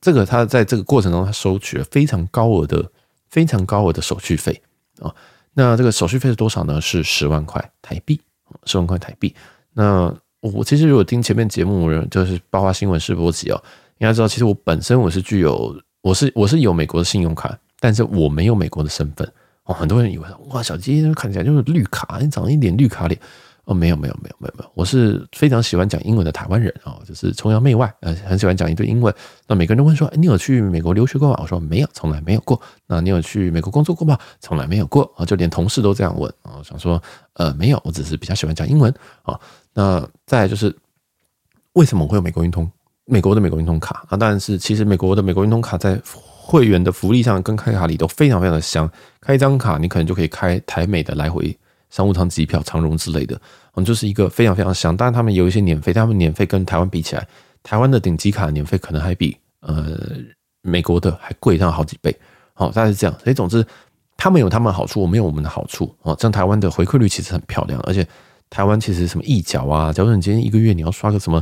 [0.00, 2.90] 这个他在这个过程中，他收取了非常高额的
[3.28, 4.62] 非常高额的手续费
[5.00, 5.14] 啊。
[5.54, 6.80] 那这个手续费是多少呢？
[6.80, 8.20] 是十万块台币，
[8.64, 9.34] 十万块台币。
[9.72, 13.62] 那我其实如果听前面节目，就是八卦新闻试播集哦，
[13.98, 17.58] 应该知道，其实我本身我是具有，我是我是有美国的信用卡。
[17.80, 19.30] 但是我没有美国的身份
[19.64, 23.20] 哦，很多人以为哇，小鸡看起来就是绿卡，你长一点绿卡脸
[23.64, 29.14] 哦，没有没有没有没有没有，我是非常喜欢讲英文的台湾人哦，就是崇洋媚外，呃，很喜欢讲一堆英文。
[29.46, 31.38] 那每个人都问说，你有去美国留学过吗？
[31.40, 32.60] 我说没有，从来没有过。
[32.86, 34.18] 那你有去美国工作过吗？
[34.40, 37.02] 从来没有过啊，就连同事都这样问啊，想说
[37.34, 38.92] 呃没有，我只是比较喜欢讲英文
[39.22, 39.38] 啊。
[39.72, 40.74] 那再就是
[41.72, 42.70] 为什么会有美国运通？
[43.06, 46.00] 美国的美国运通卡啊，当然是其实美国的美国运通卡在。
[46.46, 48.88] 会员的福利上跟开卡礼都非常非常的香，
[49.18, 51.58] 开一张卡你可能就可以开台美的来回
[51.94, 53.40] 商务舱机票、长荣之类的，
[53.76, 54.96] 嗯，就是一个非常非常香。
[54.96, 57.24] 当然他们有一些年费，但他们年费跟台湾比起来，
[57.62, 59.96] 台湾的顶级卡年费可能还比呃
[60.60, 62.12] 美国的还贵上好几倍。
[62.52, 63.16] 好，大概是这样。
[63.22, 63.64] 所以总之，
[64.16, 66.16] 他们有他们的好处，我们有我们的好处哦。
[66.18, 68.04] 像台湾的回馈率其实很漂亮，而且
[68.50, 71.40] 台湾其实什么一角啊，假如你今天一个月你要刷个什么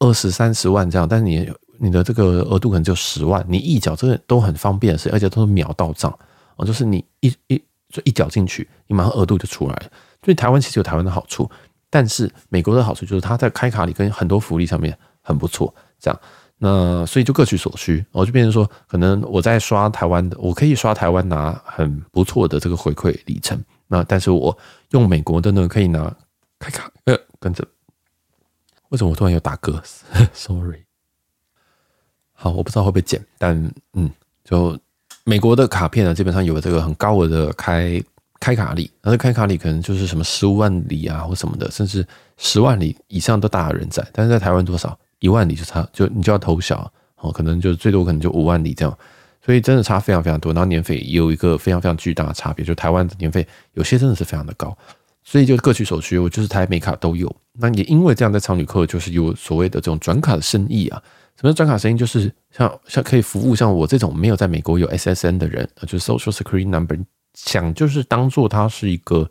[0.00, 6.14] 二十三十万这样，但是你你的这个额度可能就十万，你一角这个都很方便的事，而且都是秒到账
[6.56, 9.90] 哦，就是你一一就一缴进去，你马上额度就出来了。
[10.24, 11.50] 所以台湾其实有台湾的好处，
[11.90, 16.20] 但是美国的好处就是它在开卡里跟很多福利上面很不错，这样。
[16.62, 24.56] 那所以就各取所需，我就变成说，可能我在刷台湾的，我可以刷台湾拿很不错的这个回馈里程，那但是我
[24.90, 26.14] 用美国的呢，可以拿
[26.58, 27.66] 开卡，呃，跟着，
[28.90, 29.80] 为什么我突然有打嗝？
[30.34, 30.84] Sorry，
[32.34, 34.10] 好，我不知道会不会剪，但嗯，
[34.44, 34.78] 就
[35.24, 38.02] 美国的卡片呢，基本上有这个很高额的开
[38.40, 42.06] 开卡礼，那开卡礼可能就是什么十五万里啊或什么的，甚至
[42.38, 44.98] 十万里以上都大有人在，但是在台湾多少？
[45.18, 48.98] 一万里就差，就你就要投小哦，可能就最多可能就五万里这样，
[49.44, 50.50] 所以真的差非常非常多。
[50.54, 54.74] 然后年费也有一个非常非常巨大的差别，就台湾的年费有些真的是非常的高，
[55.22, 56.18] 所以就各取所需。
[56.18, 57.30] 我就是台美卡都有。
[57.52, 61.02] 那也因为这样，在常旅客就是有所谓的这种转卡的生意啊。
[61.40, 61.96] 什么叫转卡生意？
[61.96, 66.98] 就是像像可以服务像我这种没有在美国有 SSN 的人，就是 Social Security Number，
[67.32, 69.26] 想就是当做它是一个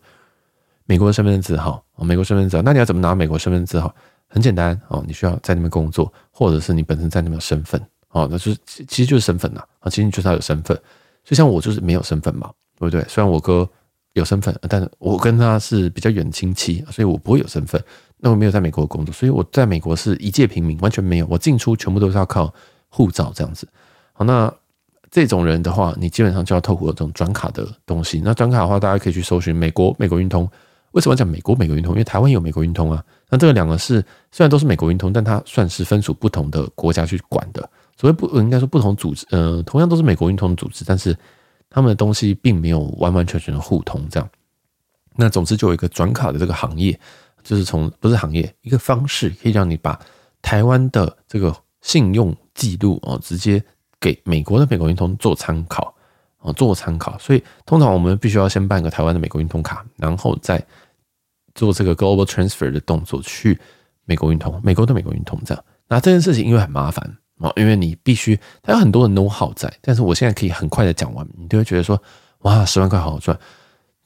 [0.86, 2.64] 美国的身份证字号，美国身份证字号。
[2.64, 3.94] 那你要怎么拿美国身份证字号？
[4.28, 7.80] 很简单哦，你需要在那边工作，或者是你本身在那边有身份
[8.10, 10.76] 哦，那就是其实就是身份呐啊，其实你就是要有身份。
[11.24, 13.06] 所以像我就是没有身份嘛，对不对？
[13.08, 13.70] 虽然我哥
[14.14, 17.80] 有身份，但是我跟他是比较远亲戚，所以我不会有身份。
[18.20, 21.28] 那我没有在美国工作，所以我在美国是一介平民，完全没有。
[21.30, 22.54] 我进出全部都是要靠
[22.90, 23.68] 护照这样子。
[24.14, 24.54] 好，那
[25.10, 28.22] 这种人的话，你基本上就要透过这种转卡的东西。
[28.24, 30.50] 那转卡的话，大家可以去搜寻美国美国运通。
[30.92, 31.94] 为什么讲美国美国运通？
[31.94, 33.04] 因为台湾有美国运通啊。
[33.30, 37.70] 那这个两个是虽然都是美国运通，但它算是分属不同的国家去管的。
[37.96, 41.16] 所谓不，应该说不同组织，呃，同样都是美国运通的组织，但是
[41.70, 44.06] 他们的东西并没有完完全全的互通。
[44.10, 44.30] 这样，
[45.16, 47.00] 那总之就有一个转卡的这个行业，
[47.44, 50.00] 就是从不是行业一个方式，可以让你把
[50.42, 53.64] 台湾的这个信用记录哦，直接
[54.00, 55.94] 给美国的美国运通做参考
[56.40, 57.18] 哦，做参考。
[57.18, 60.64] 所以通常我们必须要先办个台湾的美国运通卡，然后再。
[61.56, 63.60] 做这个 global transfer 的动作去
[64.06, 65.62] 美国运通，美国的美国运通这样。
[65.90, 69.74] 那这件事情因为很麻烦啊，因为你必须它有很多的 know how 在。
[69.82, 72.02] 但是我现在可以很快的讲完，你就会觉得说，
[72.44, 73.38] 哇，十万块好好赚。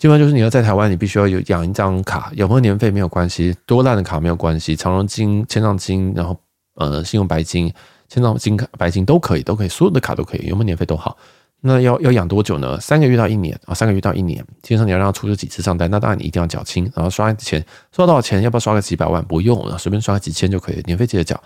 [0.03, 6.37] 基本上就是你要在台湾，你必须要有养一张卡，有没有年费没有关系，多烂的卡没有关系，长荣金、签账金，然后
[6.75, 7.73] 呃信用白金、
[8.09, 11.15] 签账金卡、白金都可以，都可以，所有的卡都可以，有没有年费都好。
[11.61, 12.77] 那要 要养多久呢？
[12.81, 14.45] 三个月到一年啊，三个月到一年。
[14.61, 18.41] 基本上你要让他出这几次账单，那当然你一定要缴清，然后刷钱，刷多少钱？
[18.41, 19.23] 要不要刷个几百万？
[19.23, 21.41] 不用了，随便刷个几千就可以，年费记得缴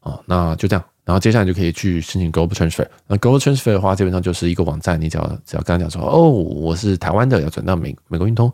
[0.00, 0.18] 啊。
[0.26, 2.86] 那就这样，然后接下来就可以去申请 Global Transfer。
[3.06, 8.46] 那 Global Transfer 的话，基本上就是一个网站，你只要只要跟他讲说，哦，我是台湾的，要转到美美国运通，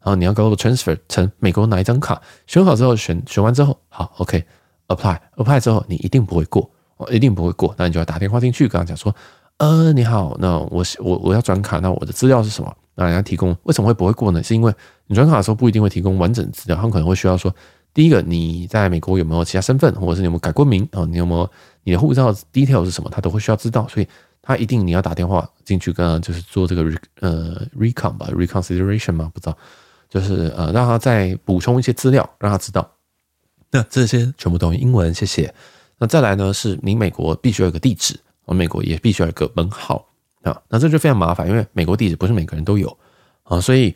[0.00, 2.20] 然后你要 Global Transfer 成美国哪一张卡？
[2.46, 9.14] 选好之后，选选完之后，好，OK，Apply，Apply、之后，你一定不会过，哦一定不会过，那你就要打电话进去跟他讲说。
[9.58, 12.76] 呃，你好，那我我我要转卡，那我的资料是什么？
[12.96, 14.42] 那人家提供为什么会不会过呢？
[14.42, 14.74] 是因为
[15.06, 17.54] 你转卡的时候不一定会提供完整资料，他们可能会需要说，
[17.94, 21.04] 第一个你在美国有没有其他身份，或者是你有没有改过名啊？
[21.10, 21.50] 你有没有
[21.84, 23.10] 你的护照 detail 是什么？
[23.10, 24.08] 他都会需要知道，所以
[24.40, 29.56] 他一定你要打电话进去跟就是做这个 re 呃 recon 吧 reconsideration 嘛，不知道，
[30.08, 32.90] 就是呃让他再补充一些资料，让他知道。
[33.70, 35.52] 那这些全部都用英文，谢谢。
[35.98, 38.18] 那再来呢，是你美国必须要有个地址。
[38.44, 40.04] 我美国也必须要有个门号
[40.42, 42.98] 啊，那这就非常麻烦，因为美国地址不是每个人都有
[43.44, 43.94] 啊，所以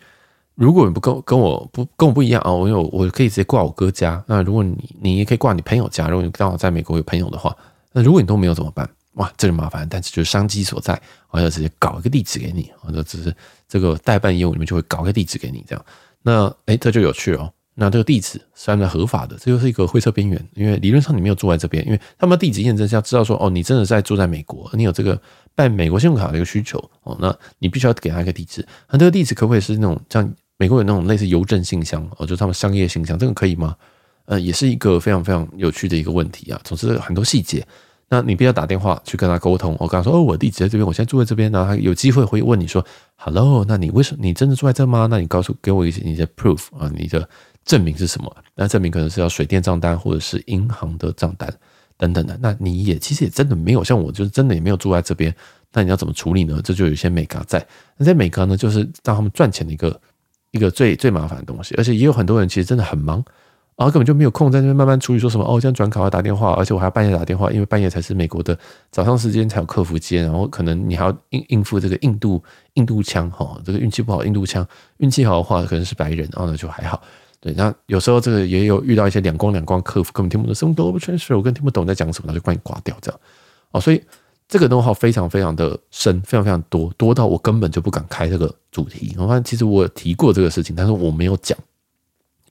[0.56, 4.22] 如果你不跟跟我不跟我不一样啊，我有我可以直接挂我哥家。
[4.26, 7.54] 那如果你你也可以挂你朋友家，如果你刚好在美国有朋友的话，
[7.92, 8.88] 那如果你都没有怎么办？
[9.14, 11.00] 哇，这就麻烦，但是就是商机所在，
[11.30, 13.34] 我要直接搞一个地址给你，或者只是
[13.68, 15.84] 这个代办业务里面就会搞一个地址给你这样。
[16.22, 17.52] 那诶，这就有趣哦。
[17.78, 25.20] 那这个地址是按照合法的，这就是一个灰色边缘，因为理论上你没有住在这边，因为他们地址验证是要知道说，哦，你真的在住在美国，你有这个
[25.54, 28.66] 办美国信用卡的一个需求，哦，那你必须要给他一个地址。
[28.90, 33.76] 那这个地址可不可以是那种像美国有那种类似邮政信箱，哦，就是他们商业信箱，这个可以吗？
[34.24, 36.60] 呃，也是一个非常非常有趣的一个问题啊。
[36.64, 37.66] 总之很多细节，
[38.08, 39.76] 那你必要打电话去跟他沟通。
[39.78, 42.84] 我跟他说，哦，我地址在这边，我现在住在这边，然后他有机会会问你说
[43.16, 45.06] ，Hello，那你为什么你真的住在这吗？
[45.10, 47.28] 那你告诉给我一些你的 proof 啊，你的。
[47.66, 48.32] 证明是什么？
[48.54, 51.52] 那证明可能是要水电账单，或者是银行的账单
[51.96, 52.38] 等等的。
[52.40, 55.34] 那你也其实也真的没有像我，就是真的也没有住在这边。
[55.72, 56.60] 那你要怎么处理呢？
[56.62, 57.66] 这就有一些美咖在。
[57.96, 60.00] 那在美咖呢，就是让他们赚钱的一个
[60.56, 61.74] 一个最最麻烦的东西。
[61.76, 63.22] 而且也有很多人其实真的很忙
[63.76, 68.58] 然后根本就没有空在那边慢慢处理，说什么哦，这样转卡要打电话，而且我还要半夜打电话，因为半夜才是美国的
[68.90, 72.42] 早上时间才有客服接，然后可能你还要应应付这个印度
[72.72, 77.02] 印度腔哈，这个运气不好印度腔，运气好的话可能是白人，然后就还好。
[77.38, 83.20] 对，那有时候这个也有遇到一些两光两光客服根本听不懂什么 global transfer，我根本听不懂在讲什么，他就把你挂掉这样。
[83.72, 84.02] 哦，所以
[84.48, 89.14] 这个能耗非常非常的深，非常非常多，多到我根本就不敢开这个主题。
[89.18, 91.56] 我发现其实我提过这个事情，但是我没有讲。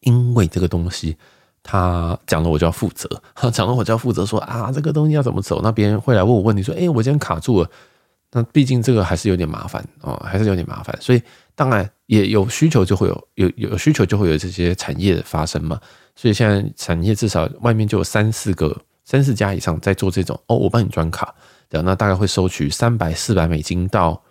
[0.01, 1.15] 因为这个东西，
[1.63, 3.09] 他讲了我就要负责，
[3.51, 5.61] 讲了我就要负责说啊，这个东西要怎么走？
[5.63, 7.69] 那别人会来问我问题，说，哎，我今天卡住了。
[8.31, 10.95] 那毕竟这个还是有点麻烦哦，还是有点麻烦。
[11.01, 11.21] 所以
[11.55, 15.79] 当然也有需求，就会有有有需求，就会有这些产业的发生嘛。
[16.15, 21.33] 所以现在产业至少外面就有三四个、三四家以上在做这种哦，我帮你转卡，
[21.81, 24.21] 那大概会收取三百、四百美金到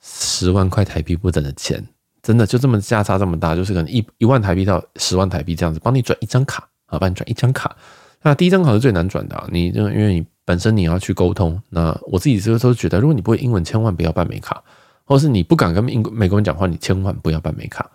[0.00, 1.86] 十万块台币不等的钱。
[2.22, 7.76] 真的就这么价差这么大，就是可能一一万台币到十万台币这样子，帮你转一张卡啊，帮你转一张卡。
[8.22, 11.62] 那第一张卡是最难转的，你就因为你本身你要去沟通。
[11.68, 14.60] 那我自己这个时候觉得，如果你不会英文，千万不要办美卡，
[15.04, 17.88] 或是你不敢跟英美国人讲话，你千万不要办美卡，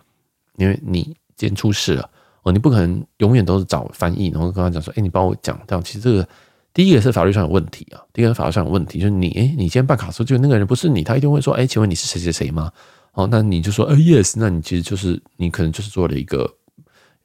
[0.56, 1.02] 因为你
[1.36, 2.08] 今天出事了
[2.42, 5.84] 哦，你不可能永远都是找翻译，然后跟他讲说，哎，你帮我讲这样。
[5.84, 6.26] 其实这个
[6.74, 12.72] 第一个是法律上有问题啊，第一个法律上有问题，就是你哎，你今天办卡的时候，就那个人不是你，他一定会说，哎，请问你是谁谁谁吗？
[13.12, 16.50] 哦，那你就说，呃，yes，那你其实就是你可能就是做了一个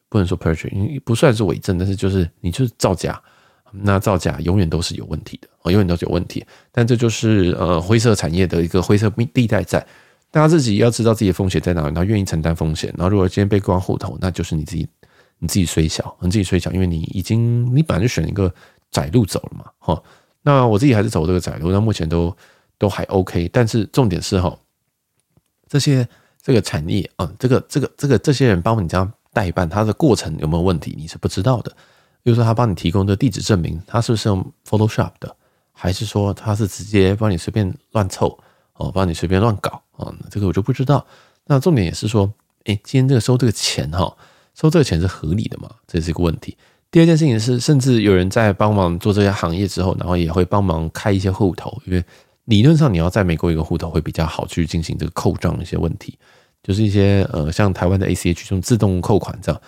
[0.09, 3.21] 不能说 perjury，因为不算是伪证，但是就是你就是造假，
[3.71, 6.45] 那造假永远都是有问题的，哦，永远都是有问题。
[6.73, 9.79] 但这就是呃灰色产业的一个灰色地带在，
[10.29, 12.93] 大家自己要知道自己的风险在哪里，然后愿意承担风险。
[12.97, 14.85] 然后如果今天被关户头，那就是你自己
[15.39, 18.53] 你自己虽小，你自己虽小，因为你已经你本来就选一个
[18.91, 20.03] 窄路走了嘛，哈。
[20.41, 22.35] 那我自己还是走这个窄路，那目前都
[22.77, 24.57] 都还 OK，但是重点是哈。
[25.67, 26.07] 这些
[26.41, 31.75] 这个产业啊、这个这个这个这些人帮你这样代办，他的过程有没有问题，你是不知道的。
[32.23, 35.35] 比如说，他帮你提供的地址证明，他是不是用 Photoshop 的，
[35.71, 38.38] 还是说他是直接帮你随便乱凑
[38.73, 41.05] 哦，帮你随便乱搞啊、这个我就不知道。
[41.45, 42.31] 那重点也是说，
[42.65, 44.15] 哎，今天这个收这个钱哈，
[44.53, 45.69] 收这个钱是合理的吗？
[45.85, 46.57] 这是一个问题。
[46.91, 52.03] 第二件事情是，甚至有人在帮忙做这些行业之后，然后也会帮忙开一些户头，因为。
[52.47, 56.17] 理论上，你要在美国一个户头会比较好去进行这个扣账一些问题，
[56.63, 59.61] 就是一些呃，像台湾的 ACH 这种自动扣款这样。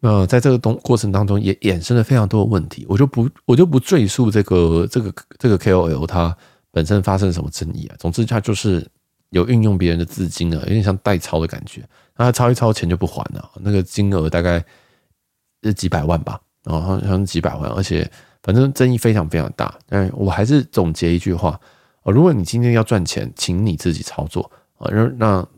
[0.00, 6.36] 那在这个东过程当中，也衍生了非常多的问题，我就不我就不赘述这个这个这个 KOL 它
[6.72, 7.94] 本身发生什么争议啊。
[7.96, 8.84] 总之，它就是
[9.28, 11.80] 有运用别人的资金啊，有点像代抄的感觉。
[12.16, 14.60] 那他抄一抄钱就不还了，那个金额大概
[15.62, 18.10] 是几百万吧，然后好像几百万，而且
[18.42, 19.74] 反正争议非常非常大。
[19.86, 21.58] 但我还是总结一句话。
[22.04, 25.48] 如果你今天要赚钱，请你自己操作啊，让让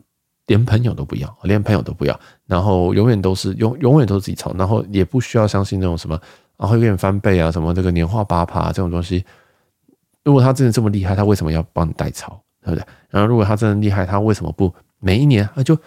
[0.45, 6.19] 连朋友都不要，连朋友都不要，然后永远都是永永远都是自己操，然后也不需要相信那种什么
[6.57, 9.23] 啊会给你翻倍啊，什么这个年化八趴这种东西。
[10.23, 12.85] 如果他真的这么厉害，他为什么要帮你代操，对不对？
[13.09, 15.77] 然后如果他真的厉害，他为什么不每一年啊就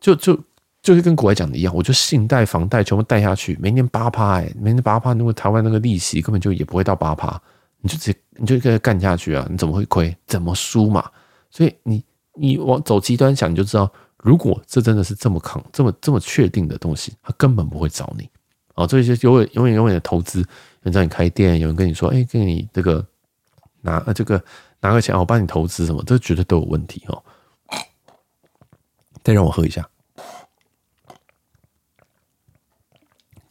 [0.00, 0.38] 就就
[0.86, 7.42] 就是跟国外讲的一样，我就信贷房贷全部贷下去，每年八趴哎，每年八趴，如果台湾那个利息根本就也不会到八趴。
[7.80, 9.44] 你就直接你就跟他干下去啊！
[9.50, 10.16] 你怎么会亏？
[10.28, 11.10] 怎么输嘛？
[11.50, 18.30] 所以你你往走极端想，你就知道，如果这真的是这么扛、这么这么确定的东西，他根本不会找你
[18.74, 18.86] 哦。
[18.86, 20.46] 这些永远永远永远的投资，有
[20.84, 23.04] 人让你开店，有人跟你说：“哎，给你这个
[23.82, 24.42] 拿这个
[24.80, 27.22] 拿个钱，我帮你投资什么？”这绝对都有问题哦。
[29.22, 29.88] 再让我喝一下，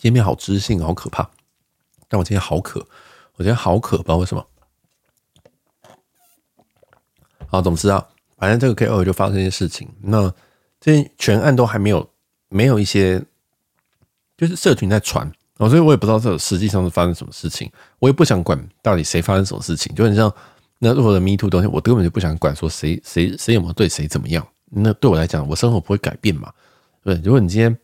[0.06, 1.28] 今天好知性，好可怕。
[2.08, 2.88] 但我今天好渴。
[3.38, 4.48] 我觉得好渴，不知道为什么。
[7.48, 9.90] 好，总之啊，反正这个 K O 就发生一些事情。
[10.02, 10.32] 那
[10.80, 12.08] 这全案都还没有，
[12.50, 13.20] 没有一些，
[14.38, 15.28] 就是社群在传，
[15.58, 17.72] 所以我也不知道这实际上是发生什么事情。
[17.98, 20.32] 我也不想管到底谁发生什么事情，就很像
[20.78, 24.48] 那如果的 Me Too 东西，我根本就不想管说谁谁谁有没有对谁怎么样。
[24.66, 26.54] 那对我来讲，我生活不会改变嘛。
[27.04, 27.76] 对，如果你今天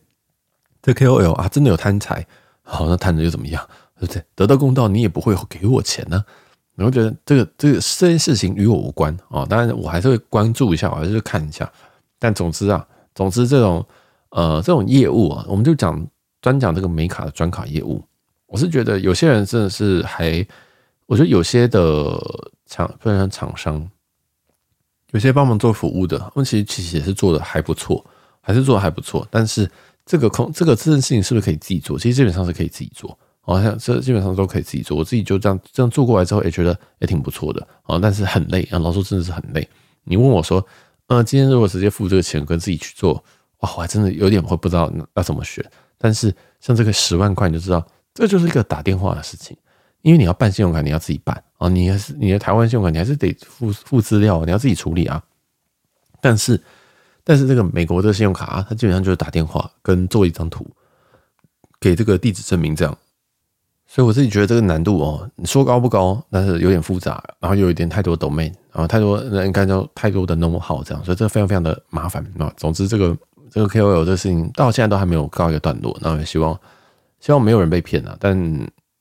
[0.82, 2.26] 这 KOL 啊真的有贪财，
[2.62, 3.66] 好，那贪的又怎么样？
[3.98, 4.22] 对不对？
[4.34, 6.26] 得到公道，你也不会给我钱呢、啊。
[6.74, 9.46] 然后觉得这个这个这件事情与我无关啊。
[9.46, 11.70] 当然，我还是会关注一下，我还是会看一下。
[12.18, 13.86] 但总之啊，总之这种
[14.30, 16.04] 呃这种业务啊，我们就讲
[16.40, 18.02] 专讲这个美卡的专卡业务。
[18.46, 20.44] 我是觉得有些人真的是还，
[21.06, 22.18] 我觉得有些的
[22.66, 23.88] 厂，不然厂商，
[25.12, 28.04] 有些帮忙做服务的，他们其实其实也是做的还不错，
[28.40, 29.26] 还是做的还不错。
[29.30, 29.70] 但是
[30.04, 31.98] 这个空这个这件事情是不是可以自己做？
[31.98, 33.18] 其实基本上是可以自己做。
[33.44, 37.98] 好像这基本上都可以自己做，我自己就这样这样做过来之后，也觉得也挺不错的啊。
[38.00, 39.68] 但是很累啊，老说真的是很累。
[40.04, 40.64] 你问我说，
[41.08, 43.14] 呃，今天如果直接付这个钱跟自己去做，
[43.58, 45.64] 哇，我还真的有点会不知道要怎么选。
[45.98, 47.84] 但是像这个十万块，你就知道
[48.14, 49.56] 这就是一个打电话的事情，
[50.02, 55.20] 因为你要办信用卡，你要自己办啊，你还是你的台湾信用卡，你还是得付付资料，你要自己处理啊。
[56.20, 56.62] 但是
[57.24, 60.66] 但是这个美国的信用卡，它基本上就是打电话跟做一张图，
[61.80, 62.96] 给这个地址证明这样。
[63.86, 72.50] 所以我自己觉得这个难度哦，你说高不高，但是有点复杂，然后又有一点太多 domain，然后太多应该叫太多的 know-how 这样，所以这非常非常的麻烦啊。
[72.56, 73.14] 总之，这个
[73.50, 76.58] 这个 KOL 这个事情到现在都还没有告一个段落，那也希望
[77.20, 78.16] 希望没有人被骗啊。
[78.18, 78.34] 但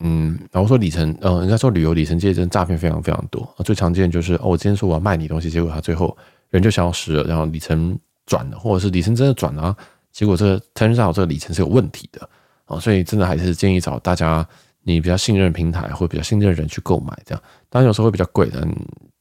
[0.01, 6.17] 嗯，然后说里程，嗯，应该说旅游里程界真诈骗非常非常多，最常见就是哦，我今天说我要卖你东西，结果他最后
[6.49, 9.75] 人就消失了，然后里程转了，或者是里程真的转了，
[10.11, 12.29] 结果这个 turns out 这个里程是有问题的
[12.65, 14.47] 啊，所以真的还是建议找大家。
[14.83, 18.67] 你比较信任平台，或比较信任人去购买，这样当然有时候会比较贵的，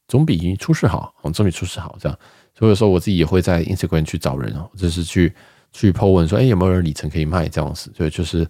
[0.09, 2.19] 总比出事好，总比出事好这样。
[2.59, 5.31] 所以有时候我自己也会在 Instagram 去找人，或者是去
[5.71, 7.93] 去 po 文说，哎，有没有人里程可以卖这样子？
[7.95, 8.43] 所以就是，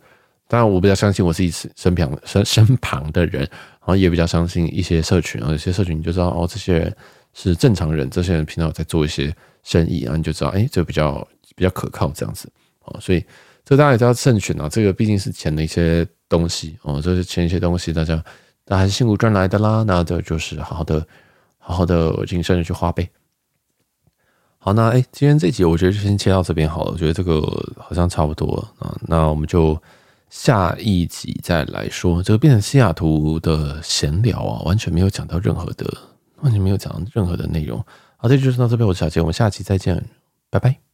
[0.47, 6.97] 当然我比较相信我自己身旁身身旁的人，然后也比较相信一些社群，然后有些社群你就知道哦，这些人
[7.33, 12.51] 是正常人，这些人平常在做一些生意，然后你就知道，哎，这比较比较可靠这样子
[12.85, 12.99] 啊。
[13.01, 13.25] 所以
[13.65, 16.07] 这大家也都要慎选啊，这个毕竟是钱的一些。
[16.31, 18.25] 东西哦，这是前一些东西，大家
[18.67, 19.83] 那还是辛苦赚来的啦。
[19.85, 21.05] 那这就是好好的、
[21.59, 23.11] 好好的谨慎的去花呗。
[24.59, 26.93] 好，那哎，今天这集我觉得就先切到这边好了。
[26.93, 27.41] 我觉得这个
[27.77, 28.97] 好像差不多啊。
[29.09, 29.77] 那我们就
[30.29, 32.23] 下一集再来说。
[32.23, 35.93] 这个变成西雅图的闲聊啊，完全没有讲到任何的，
[36.43, 37.85] 完全没有讲任何的内容。
[38.17, 40.05] 好，这就是到这边，我是小杰，我们下期再见，
[40.51, 40.90] 拜拜。